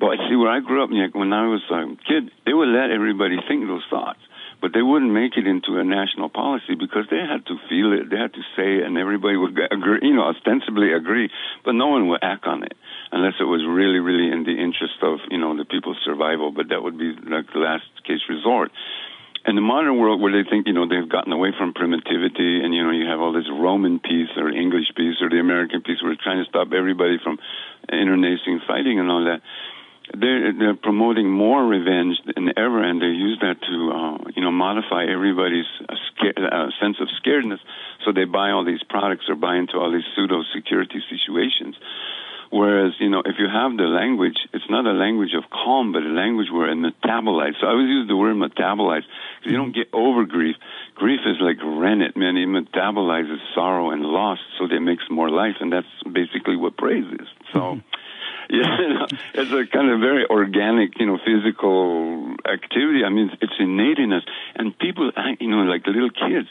[0.00, 3.36] But see where i grew up when i was a kid they would let everybody
[3.46, 4.24] think those thoughts
[4.64, 8.08] but they wouldn't make it into a national policy because they had to feel it,
[8.08, 11.28] they had to say it, and everybody would agree, you know, ostensibly agree,
[11.68, 12.72] but no one would act on it
[13.12, 16.48] unless it was really, really in the interest of, you know, the people's survival.
[16.50, 18.72] But that would be like the last case resort.
[19.44, 22.72] In the modern world, where they think, you know, they've gotten away from primitivity, and
[22.72, 26.00] you know, you have all this Roman peace or English peace or the American peace,
[26.00, 27.36] where it's trying to stop everybody from
[27.92, 29.44] internecine fighting and all that
[30.12, 34.52] they're, they're promoting more revenge than ever, and they use that to, uh, you know,
[34.52, 37.58] modify everybody's uh, scare, uh, sense of scaredness.
[38.04, 41.76] So they buy all these products or buy into all these pseudo security situations.
[42.50, 46.02] Whereas, you know, if you have the language, it's not a language of calm, but
[46.02, 47.58] a language where it metabolites.
[47.60, 49.02] So I always use the word metabolize
[49.40, 50.54] because you don't get over grief.
[50.94, 52.36] Grief is like rennet, man.
[52.36, 56.76] It metabolizes sorrow and loss, so that it makes more life, and that's basically what
[56.76, 57.26] praise is.
[57.52, 57.58] So.
[57.58, 57.88] Mm-hmm
[58.50, 63.04] yeah, it's a kind of very organic, you know, physical activity.
[63.04, 64.22] I mean, it's innate in us,
[64.54, 66.48] and people, you know, like little kids,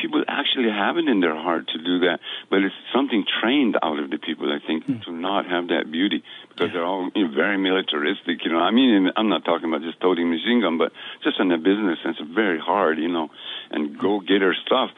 [0.00, 3.98] people actually have it in their heart to do that, but it's something trained out
[3.98, 5.04] of the people, I think, mm.
[5.04, 6.80] to not have that beauty because yeah.
[6.80, 8.44] they're all you know, very militaristic.
[8.44, 11.52] You know, I mean, I'm not talking about just toting machine gun, but just in
[11.52, 13.28] a business sense, very hard, you know,
[13.70, 14.90] and go get her stuff.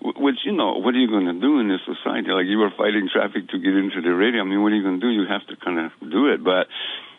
[0.00, 2.30] Which you know, what are you going to do in this society?
[2.30, 4.42] Like you were fighting traffic to get into the radio.
[4.42, 5.10] I mean, what are you going to do?
[5.10, 6.66] You have to kind of do it, but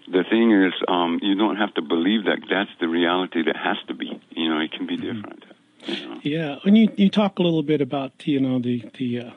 [0.08, 3.78] the thing is, um, you don't have to believe that that's the reality that has
[3.88, 4.22] to be.
[4.30, 5.22] You know, it can be mm-hmm.
[5.22, 5.46] different.
[5.86, 6.20] You know?
[6.24, 9.32] Yeah, and you you talk a little bit about you know the the uh,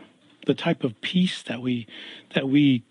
[0.47, 1.87] the type of peace that we
[2.35, 2.83] that we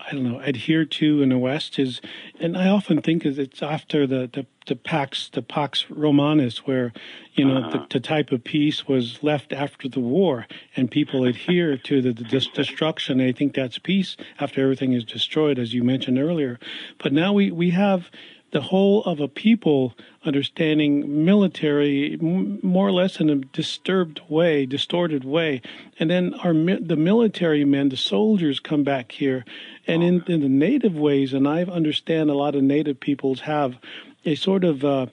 [0.00, 2.00] I don't know, adhere to in the West is,
[2.38, 6.92] and I often think is it's after the, the, the Pax, the Pax Romanus, where,
[7.34, 7.70] you know, uh-huh.
[7.70, 12.12] the, the, type of peace was left after the war and people adhere to the,
[12.12, 13.18] the destruction.
[13.18, 16.58] They think that's peace after everything is destroyed, as you mentioned earlier.
[16.98, 18.10] But now we, we have,
[18.52, 25.24] the whole of a people understanding military more or less in a disturbed way, distorted
[25.24, 25.60] way,
[25.98, 29.44] and then our the military men, the soldiers, come back here,
[29.86, 33.76] and in, in the native ways, and I understand a lot of native peoples have
[34.24, 35.06] a sort of uh,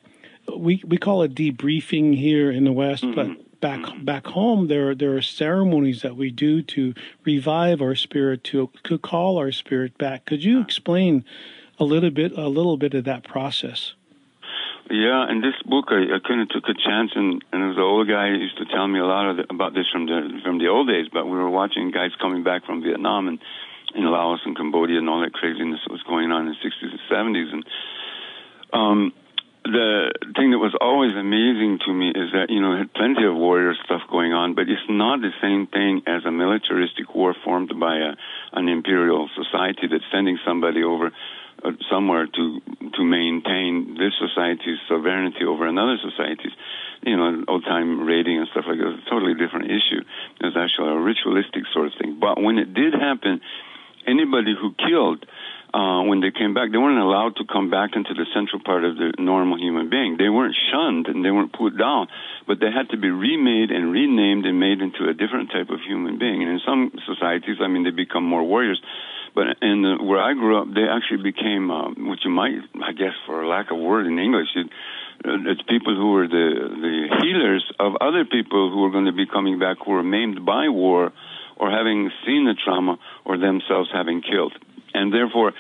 [0.57, 3.15] we we call it debriefing here in the West, mm-hmm.
[3.15, 4.03] but back mm-hmm.
[4.03, 6.93] back home there there are ceremonies that we do to
[7.23, 10.25] revive our spirit to to call our spirit back.
[10.25, 11.25] Could you explain?
[11.79, 13.93] a little bit a little bit of that process.
[14.89, 17.83] Yeah, in this book, I, I kind of took a chance, and, and was an
[17.83, 20.39] old guy who used to tell me a lot of the, about this from the
[20.43, 21.07] from the old days.
[21.11, 23.39] But we were watching guys coming back from Vietnam and
[23.95, 26.91] in Laos and Cambodia and all that craziness that was going on in the 60s
[26.91, 27.63] and 70s, and
[28.73, 29.13] um,
[29.63, 33.23] the thing that was always amazing to me is that you know it had plenty
[33.23, 37.33] of warrior stuff going on, but it's not the same thing as a militaristic war
[37.43, 38.11] formed by a,
[38.51, 41.11] an imperial society that's sending somebody over
[41.63, 42.59] uh, somewhere to
[42.91, 46.51] to maintain this society's sovereignty over another society's.
[47.03, 48.95] You know, old time raiding and stuff like that.
[48.95, 50.07] It's a totally different issue.
[50.39, 52.15] It's actually a ritualistic sort of thing.
[52.19, 53.41] But when it did happen,
[54.07, 55.25] anybody who killed
[55.73, 58.85] uh, when they came back, they weren't allowed to come back into the central part
[58.85, 60.17] of the normal human being.
[60.17, 62.07] They weren't shunned and they weren't put down,
[62.45, 65.81] but they had to be remade and renamed and made into a different type of
[65.81, 66.45] human being.
[66.45, 68.79] And in some societies, I mean, they become more warriors.
[69.33, 72.93] But in the, where I grew up, they actually became um, what you might, I
[72.93, 74.69] guess, for lack of word in English, it,
[75.25, 76.47] uh, it's people who were the
[76.85, 80.45] the healers of other people who were going to be coming back who were maimed
[80.45, 81.11] by war
[81.57, 84.53] or having seen the trauma or themselves having killed.
[84.93, 85.53] And therefore,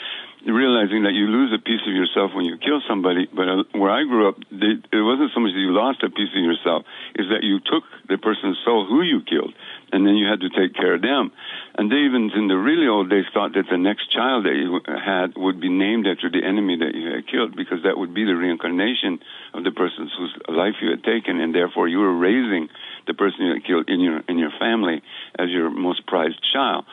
[0.45, 3.27] realizing that you lose a piece of yourself when you kill somebody.
[3.31, 6.29] But uh, where I grew up, it wasn't so much that you lost a piece
[6.35, 6.83] of yourself,
[7.15, 9.53] is that you took the person's soul who you killed
[9.93, 11.31] and then you had to take care of them.
[11.77, 14.81] And they even in the really old days thought that the next child that you
[14.87, 18.25] had would be named after the enemy that you had killed, because that would be
[18.25, 19.21] the reincarnation
[19.53, 22.69] of the person whose life you had taken, and therefore you were raising
[23.07, 25.01] the person you killed in your in your family
[25.37, 26.85] as your most prized child.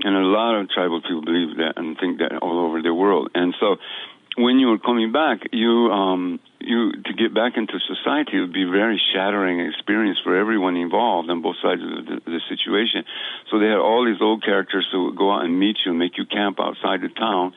[0.00, 3.30] And a lot of tribal people believe that and think that all over the world.
[3.34, 3.76] And so
[4.38, 8.62] when you were coming back, you um, you to get back into society would be
[8.62, 13.04] a very shattering experience for everyone involved on both sides of the, the situation.
[13.50, 15.98] So they had all these old characters who would go out and meet you and
[15.98, 17.54] make you camp outside the town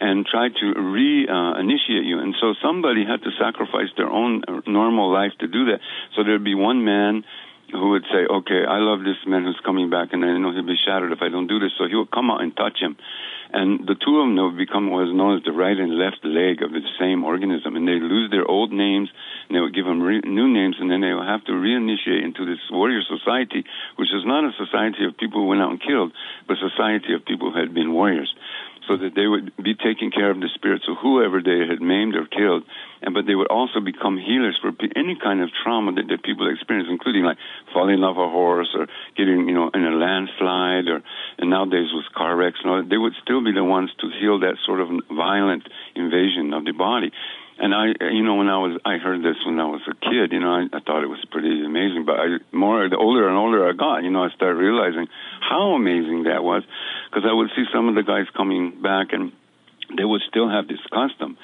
[0.00, 2.18] and try to re-initiate you.
[2.18, 5.80] And so somebody had to sacrifice their own normal life to do that.
[6.16, 7.24] So there'd be one man
[7.72, 10.62] who would say, "Okay, I love this man who's coming back, and I know he'll
[10.62, 12.96] be shattered if I don't do this." So he would come out and touch him,
[13.52, 16.24] and the two of them would become what is known as the right and left
[16.24, 19.12] leg of the same organism, and they lose their old names,
[19.48, 22.24] and they would give them re- new names, and then they would have to reinitiate
[22.24, 23.64] into this warrior society,
[23.96, 26.12] which is not a society of people who went out and killed,
[26.48, 28.32] but a society of people who had been warriors
[28.88, 32.14] so that they would be taking care of the spirits of whoever they had maimed
[32.16, 32.64] or killed,
[33.02, 36.50] and but they would also become healers for any kind of trauma that, that people
[36.50, 37.38] experience, including like
[37.72, 38.86] falling off a horse or
[39.16, 41.02] getting you know in a landslide or
[41.38, 42.82] and nowadays with car wrecks and all.
[42.82, 46.72] They would still be the ones to heal that sort of violent invasion of the
[46.72, 47.10] body.
[47.58, 50.32] And I, you know, when I was, I heard this when I was a kid.
[50.32, 52.04] You know, I, I thought it was pretty amazing.
[52.04, 55.06] But I, more the older and older I got, you know, I started realizing
[55.40, 56.64] how amazing that was,
[57.10, 59.32] because I would see some of the guys coming back, and
[59.96, 61.36] they would still have this custom.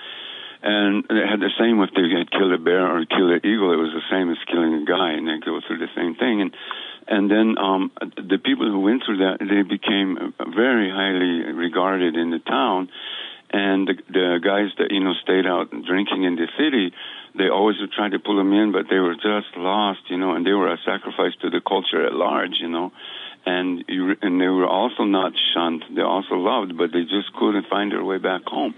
[0.61, 3.72] And they had the same if they had killed a bear or killed an eagle.
[3.72, 6.40] It was the same as killing a guy, and they go through the same thing.
[6.40, 6.56] And
[7.06, 12.30] and then um, the people who went through that, they became very highly regarded in
[12.30, 12.90] the town
[13.50, 16.92] and the, the guys that you know stayed out drinking in the city,
[17.36, 20.34] they always would try to pull them in, but they were just lost, you know,
[20.34, 22.92] and they were a sacrifice to the culture at large, you know,
[23.46, 27.66] and you, and they were also not shunned, they also loved, but they just couldn't
[27.68, 28.74] find their way back home.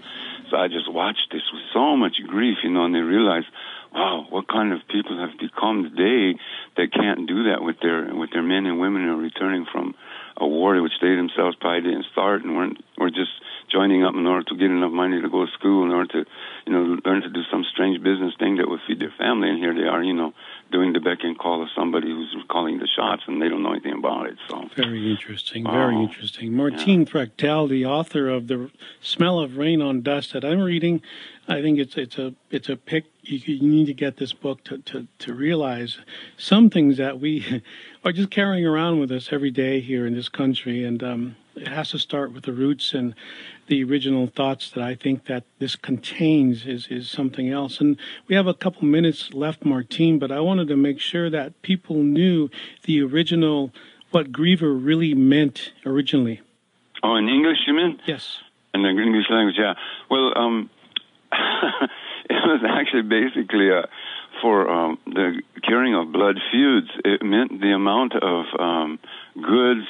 [0.51, 3.47] So I just watched this with so much grief, you know, and they realized,
[3.93, 6.37] wow, what kind of people have become today
[6.75, 9.95] that can't do that with their with their men and women who are returning from
[10.41, 13.31] a war which they themselves probably didn't start and weren't were just
[13.69, 16.29] joining up in order to get enough money to go to school, in order to,
[16.65, 19.49] you know, learn to do some strange business thing that would feed their family.
[19.49, 20.33] And here they are, you know,
[20.71, 23.71] doing the beck and call of somebody who's calling the shots, and they don't know
[23.71, 24.37] anything about it.
[24.49, 26.51] So very interesting, very uh, interesting.
[26.51, 27.11] Martín yeah.
[27.11, 31.01] Prechtel, the author of the Smell of Rain on Dust that I'm reading,
[31.47, 33.05] I think it's it's a it's a pick.
[33.23, 35.99] You, you need to get this book to, to to realize
[36.37, 37.63] some things that we
[38.03, 41.67] are just carrying around with us every day here in this country, and um, it
[41.67, 43.13] has to start with the roots and
[43.67, 47.79] the original thoughts that I think that this contains is, is something else.
[47.79, 47.97] And
[48.27, 51.97] we have a couple minutes left, Martín, but I wanted to make sure that people
[51.97, 52.49] knew
[52.83, 53.71] the original,
[54.11, 56.41] what griever really meant originally.
[57.03, 57.99] Oh, in English, you mean?
[58.05, 58.37] Yes.
[58.73, 59.73] In the English language, yeah.
[60.09, 60.69] Well, um,
[62.35, 63.87] it was actually basically uh,
[64.41, 66.87] for um, the curing of blood feuds.
[67.03, 68.99] It meant the amount of um,
[69.35, 69.87] goods,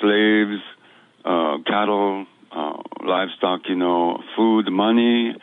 [0.00, 0.60] slaves,
[1.24, 5.34] uh, cattle, uh, livestock, you know, food, money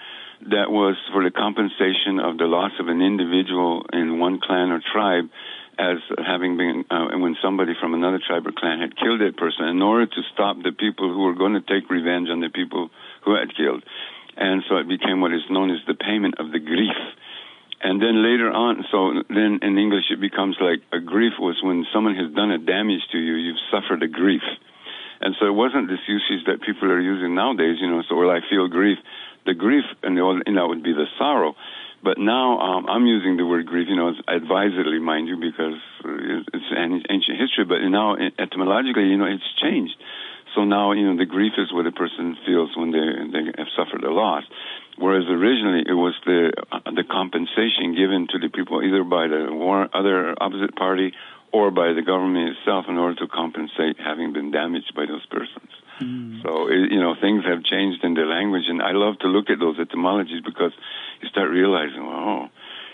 [0.49, 4.82] that was for the compensation of the loss of an individual in one clan or
[4.82, 5.30] tribe
[5.78, 9.66] as having been uh, when somebody from another tribe or clan had killed that person
[9.66, 12.89] in order to stop the people who were going to take revenge on the people
[13.24, 13.84] who had killed
[14.42, 16.98] and so it became what is known as the payment of the grief
[17.86, 21.86] and then later on so then in english it becomes like a grief was when
[21.94, 24.44] someone has done a damage to you you've suffered a grief
[25.22, 28.32] and so it wasn't this usage that people are using nowadays, you know, so well,
[28.32, 28.98] I feel grief.
[29.46, 31.56] The grief, and that would be the sorrow.
[32.04, 35.78] But now um, I'm using the word grief, you know, advisedly, mind you, because
[36.54, 37.66] it's an ancient history.
[37.66, 39.94] But now, etymologically, you know, it's changed.
[40.56, 43.68] So now, you know, the grief is what a person feels when they they have
[43.76, 44.43] suffered a loss,
[44.97, 49.47] whereas originally it was the uh, the compensation given to the people either by the
[49.52, 51.14] war, other opposite party
[51.52, 55.72] or by the government itself in order to compensate having been damaged by those persons.
[55.99, 56.41] Mm.
[56.43, 59.49] So, it, you know, things have changed in the language, and I love to look
[59.49, 60.72] at those etymologies because
[61.22, 62.47] you start realizing, oh,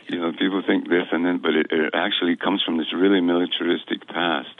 [0.07, 3.21] you know, people think this and then, but it, it actually comes from this really
[3.21, 4.55] militaristic past.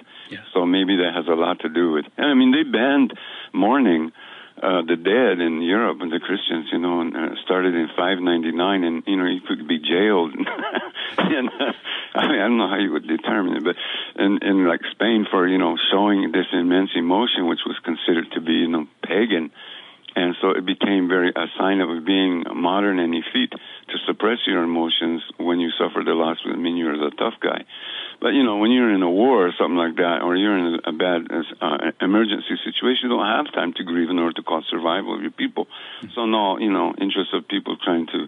[0.54, 2.06] So maybe that has a lot to do with.
[2.18, 3.14] I mean, they banned
[3.54, 4.12] mourning
[4.58, 8.84] uh, the dead in Europe and the Christians, you know, and, uh, started in 599,
[8.84, 10.34] and you know you could be jailed.
[11.18, 11.74] and uh,
[12.16, 13.76] I mean, I don't know how you would determine it, but
[14.18, 18.42] in in like Spain for you know showing this immense emotion, which was considered to
[18.42, 19.52] be you know pagan,
[20.16, 24.64] and so it became very a sign of being modern and effete to suppress your
[24.64, 27.62] emotions when you suffer the loss would mean you're the tough guy.
[28.20, 30.80] But you know, when you're in a war or something like that, or you're in
[30.86, 34.66] a, bad uh, emergency situation, you don't have time to grieve in order to cause
[34.70, 35.68] survival of your people.
[36.16, 38.28] So no, you know, interest of people trying to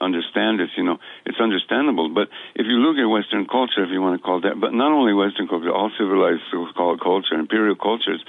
[0.00, 2.10] understand this, you know, it's understandable.
[2.10, 4.92] But if you look at Western culture, if you want to call that, but not
[4.92, 8.22] only Western culture, all civilized so-called culture, imperial cultures,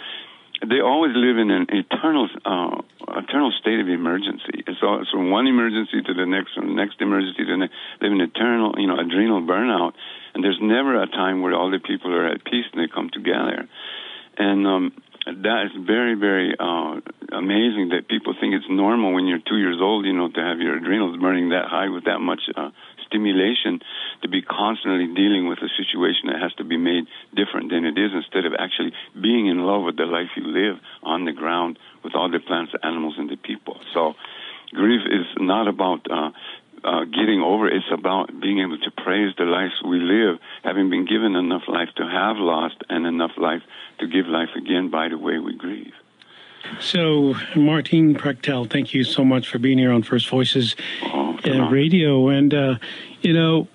[0.62, 2.82] they always live in an eternal, uh,
[3.18, 4.64] eternal state of emergency.
[4.68, 7.58] It's, all, it's from one emergency to the next, from the next emergency to the
[7.58, 7.74] next.
[8.00, 9.94] They have an eternal, you know, adrenal burnout,
[10.34, 13.10] and there's never a time where all the people are at peace and they come
[13.12, 13.68] together.
[14.38, 14.94] And um,
[15.26, 17.00] that is very, very uh,
[17.32, 20.60] amazing that people think it's normal when you're two years old, you know, to have
[20.60, 22.70] your adrenals burning that high with that much uh,
[23.08, 23.80] stimulation
[24.22, 27.06] to be constantly dealing with a situation that has to be made
[27.36, 30.78] different than it is instead of actually being in love with the life you live
[31.04, 33.80] on the ground with all the plants, the animals, and the people.
[33.94, 34.16] So
[34.74, 36.32] grief is not about uh,
[36.84, 37.68] uh, getting over.
[37.68, 41.90] It's about being able to praise the lives we live, having been given enough life
[41.98, 43.62] to have lost and enough life
[44.00, 45.94] to give life again by the way we grieve.
[46.80, 51.70] So, Martín Prechtel, thank you so much for being here on First Voices oh, uh,
[51.70, 52.30] Radio.
[52.30, 52.76] And, uh,
[53.22, 53.68] you know,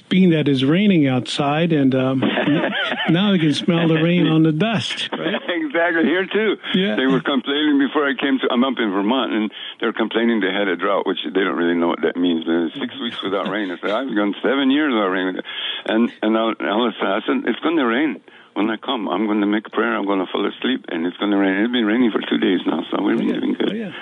[0.00, 2.20] being that it's raining outside, and um,
[3.10, 5.08] now I can smell the rain on the dust.
[5.12, 5.34] Right?
[5.48, 6.56] exactly here too.
[6.74, 6.96] Yeah.
[6.96, 8.48] They were complaining before I came to.
[8.50, 11.56] I'm up in Vermont, and they were complaining they had a drought, which they don't
[11.56, 12.44] really know what that means.
[12.78, 13.70] Six weeks without rain.
[13.70, 15.40] I said I've gone seven years without rain,
[15.86, 18.20] and and Alice I said it's going to rain
[18.54, 19.08] when I come.
[19.08, 19.96] I'm going to make a prayer.
[19.96, 21.64] I'm going to fall asleep, and it's going to rain.
[21.64, 23.40] It's been raining for two days now, so we're oh, yeah.
[23.40, 23.70] doing good.
[23.70, 23.92] Oh, yeah.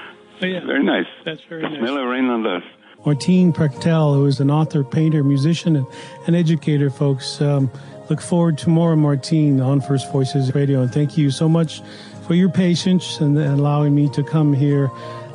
[0.42, 0.64] Oh, yeah.
[0.64, 1.06] Very nice.
[1.24, 1.78] That's very nice.
[1.78, 2.66] Smell of rain on dust.
[3.04, 5.86] Martín Prechtel, who is an author, painter, musician, and
[6.26, 7.40] an educator, folks.
[7.40, 7.70] Um,
[8.08, 10.82] look forward to more Martín on First Voices Radio.
[10.82, 11.82] And thank you so much
[12.26, 14.90] for your patience and allowing me to come here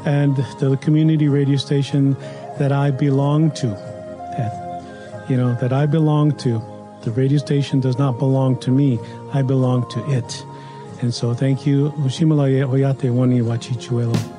[0.06, 2.16] and the community radio station
[2.58, 3.68] that I belong to.
[3.68, 6.62] That, you know, that I belong to.
[7.02, 9.00] The radio station does not belong to me.
[9.34, 10.46] I belong to it.
[11.02, 11.92] And so thank you.
[11.98, 14.37] Ushimala Oyate Wani Wachichuelo.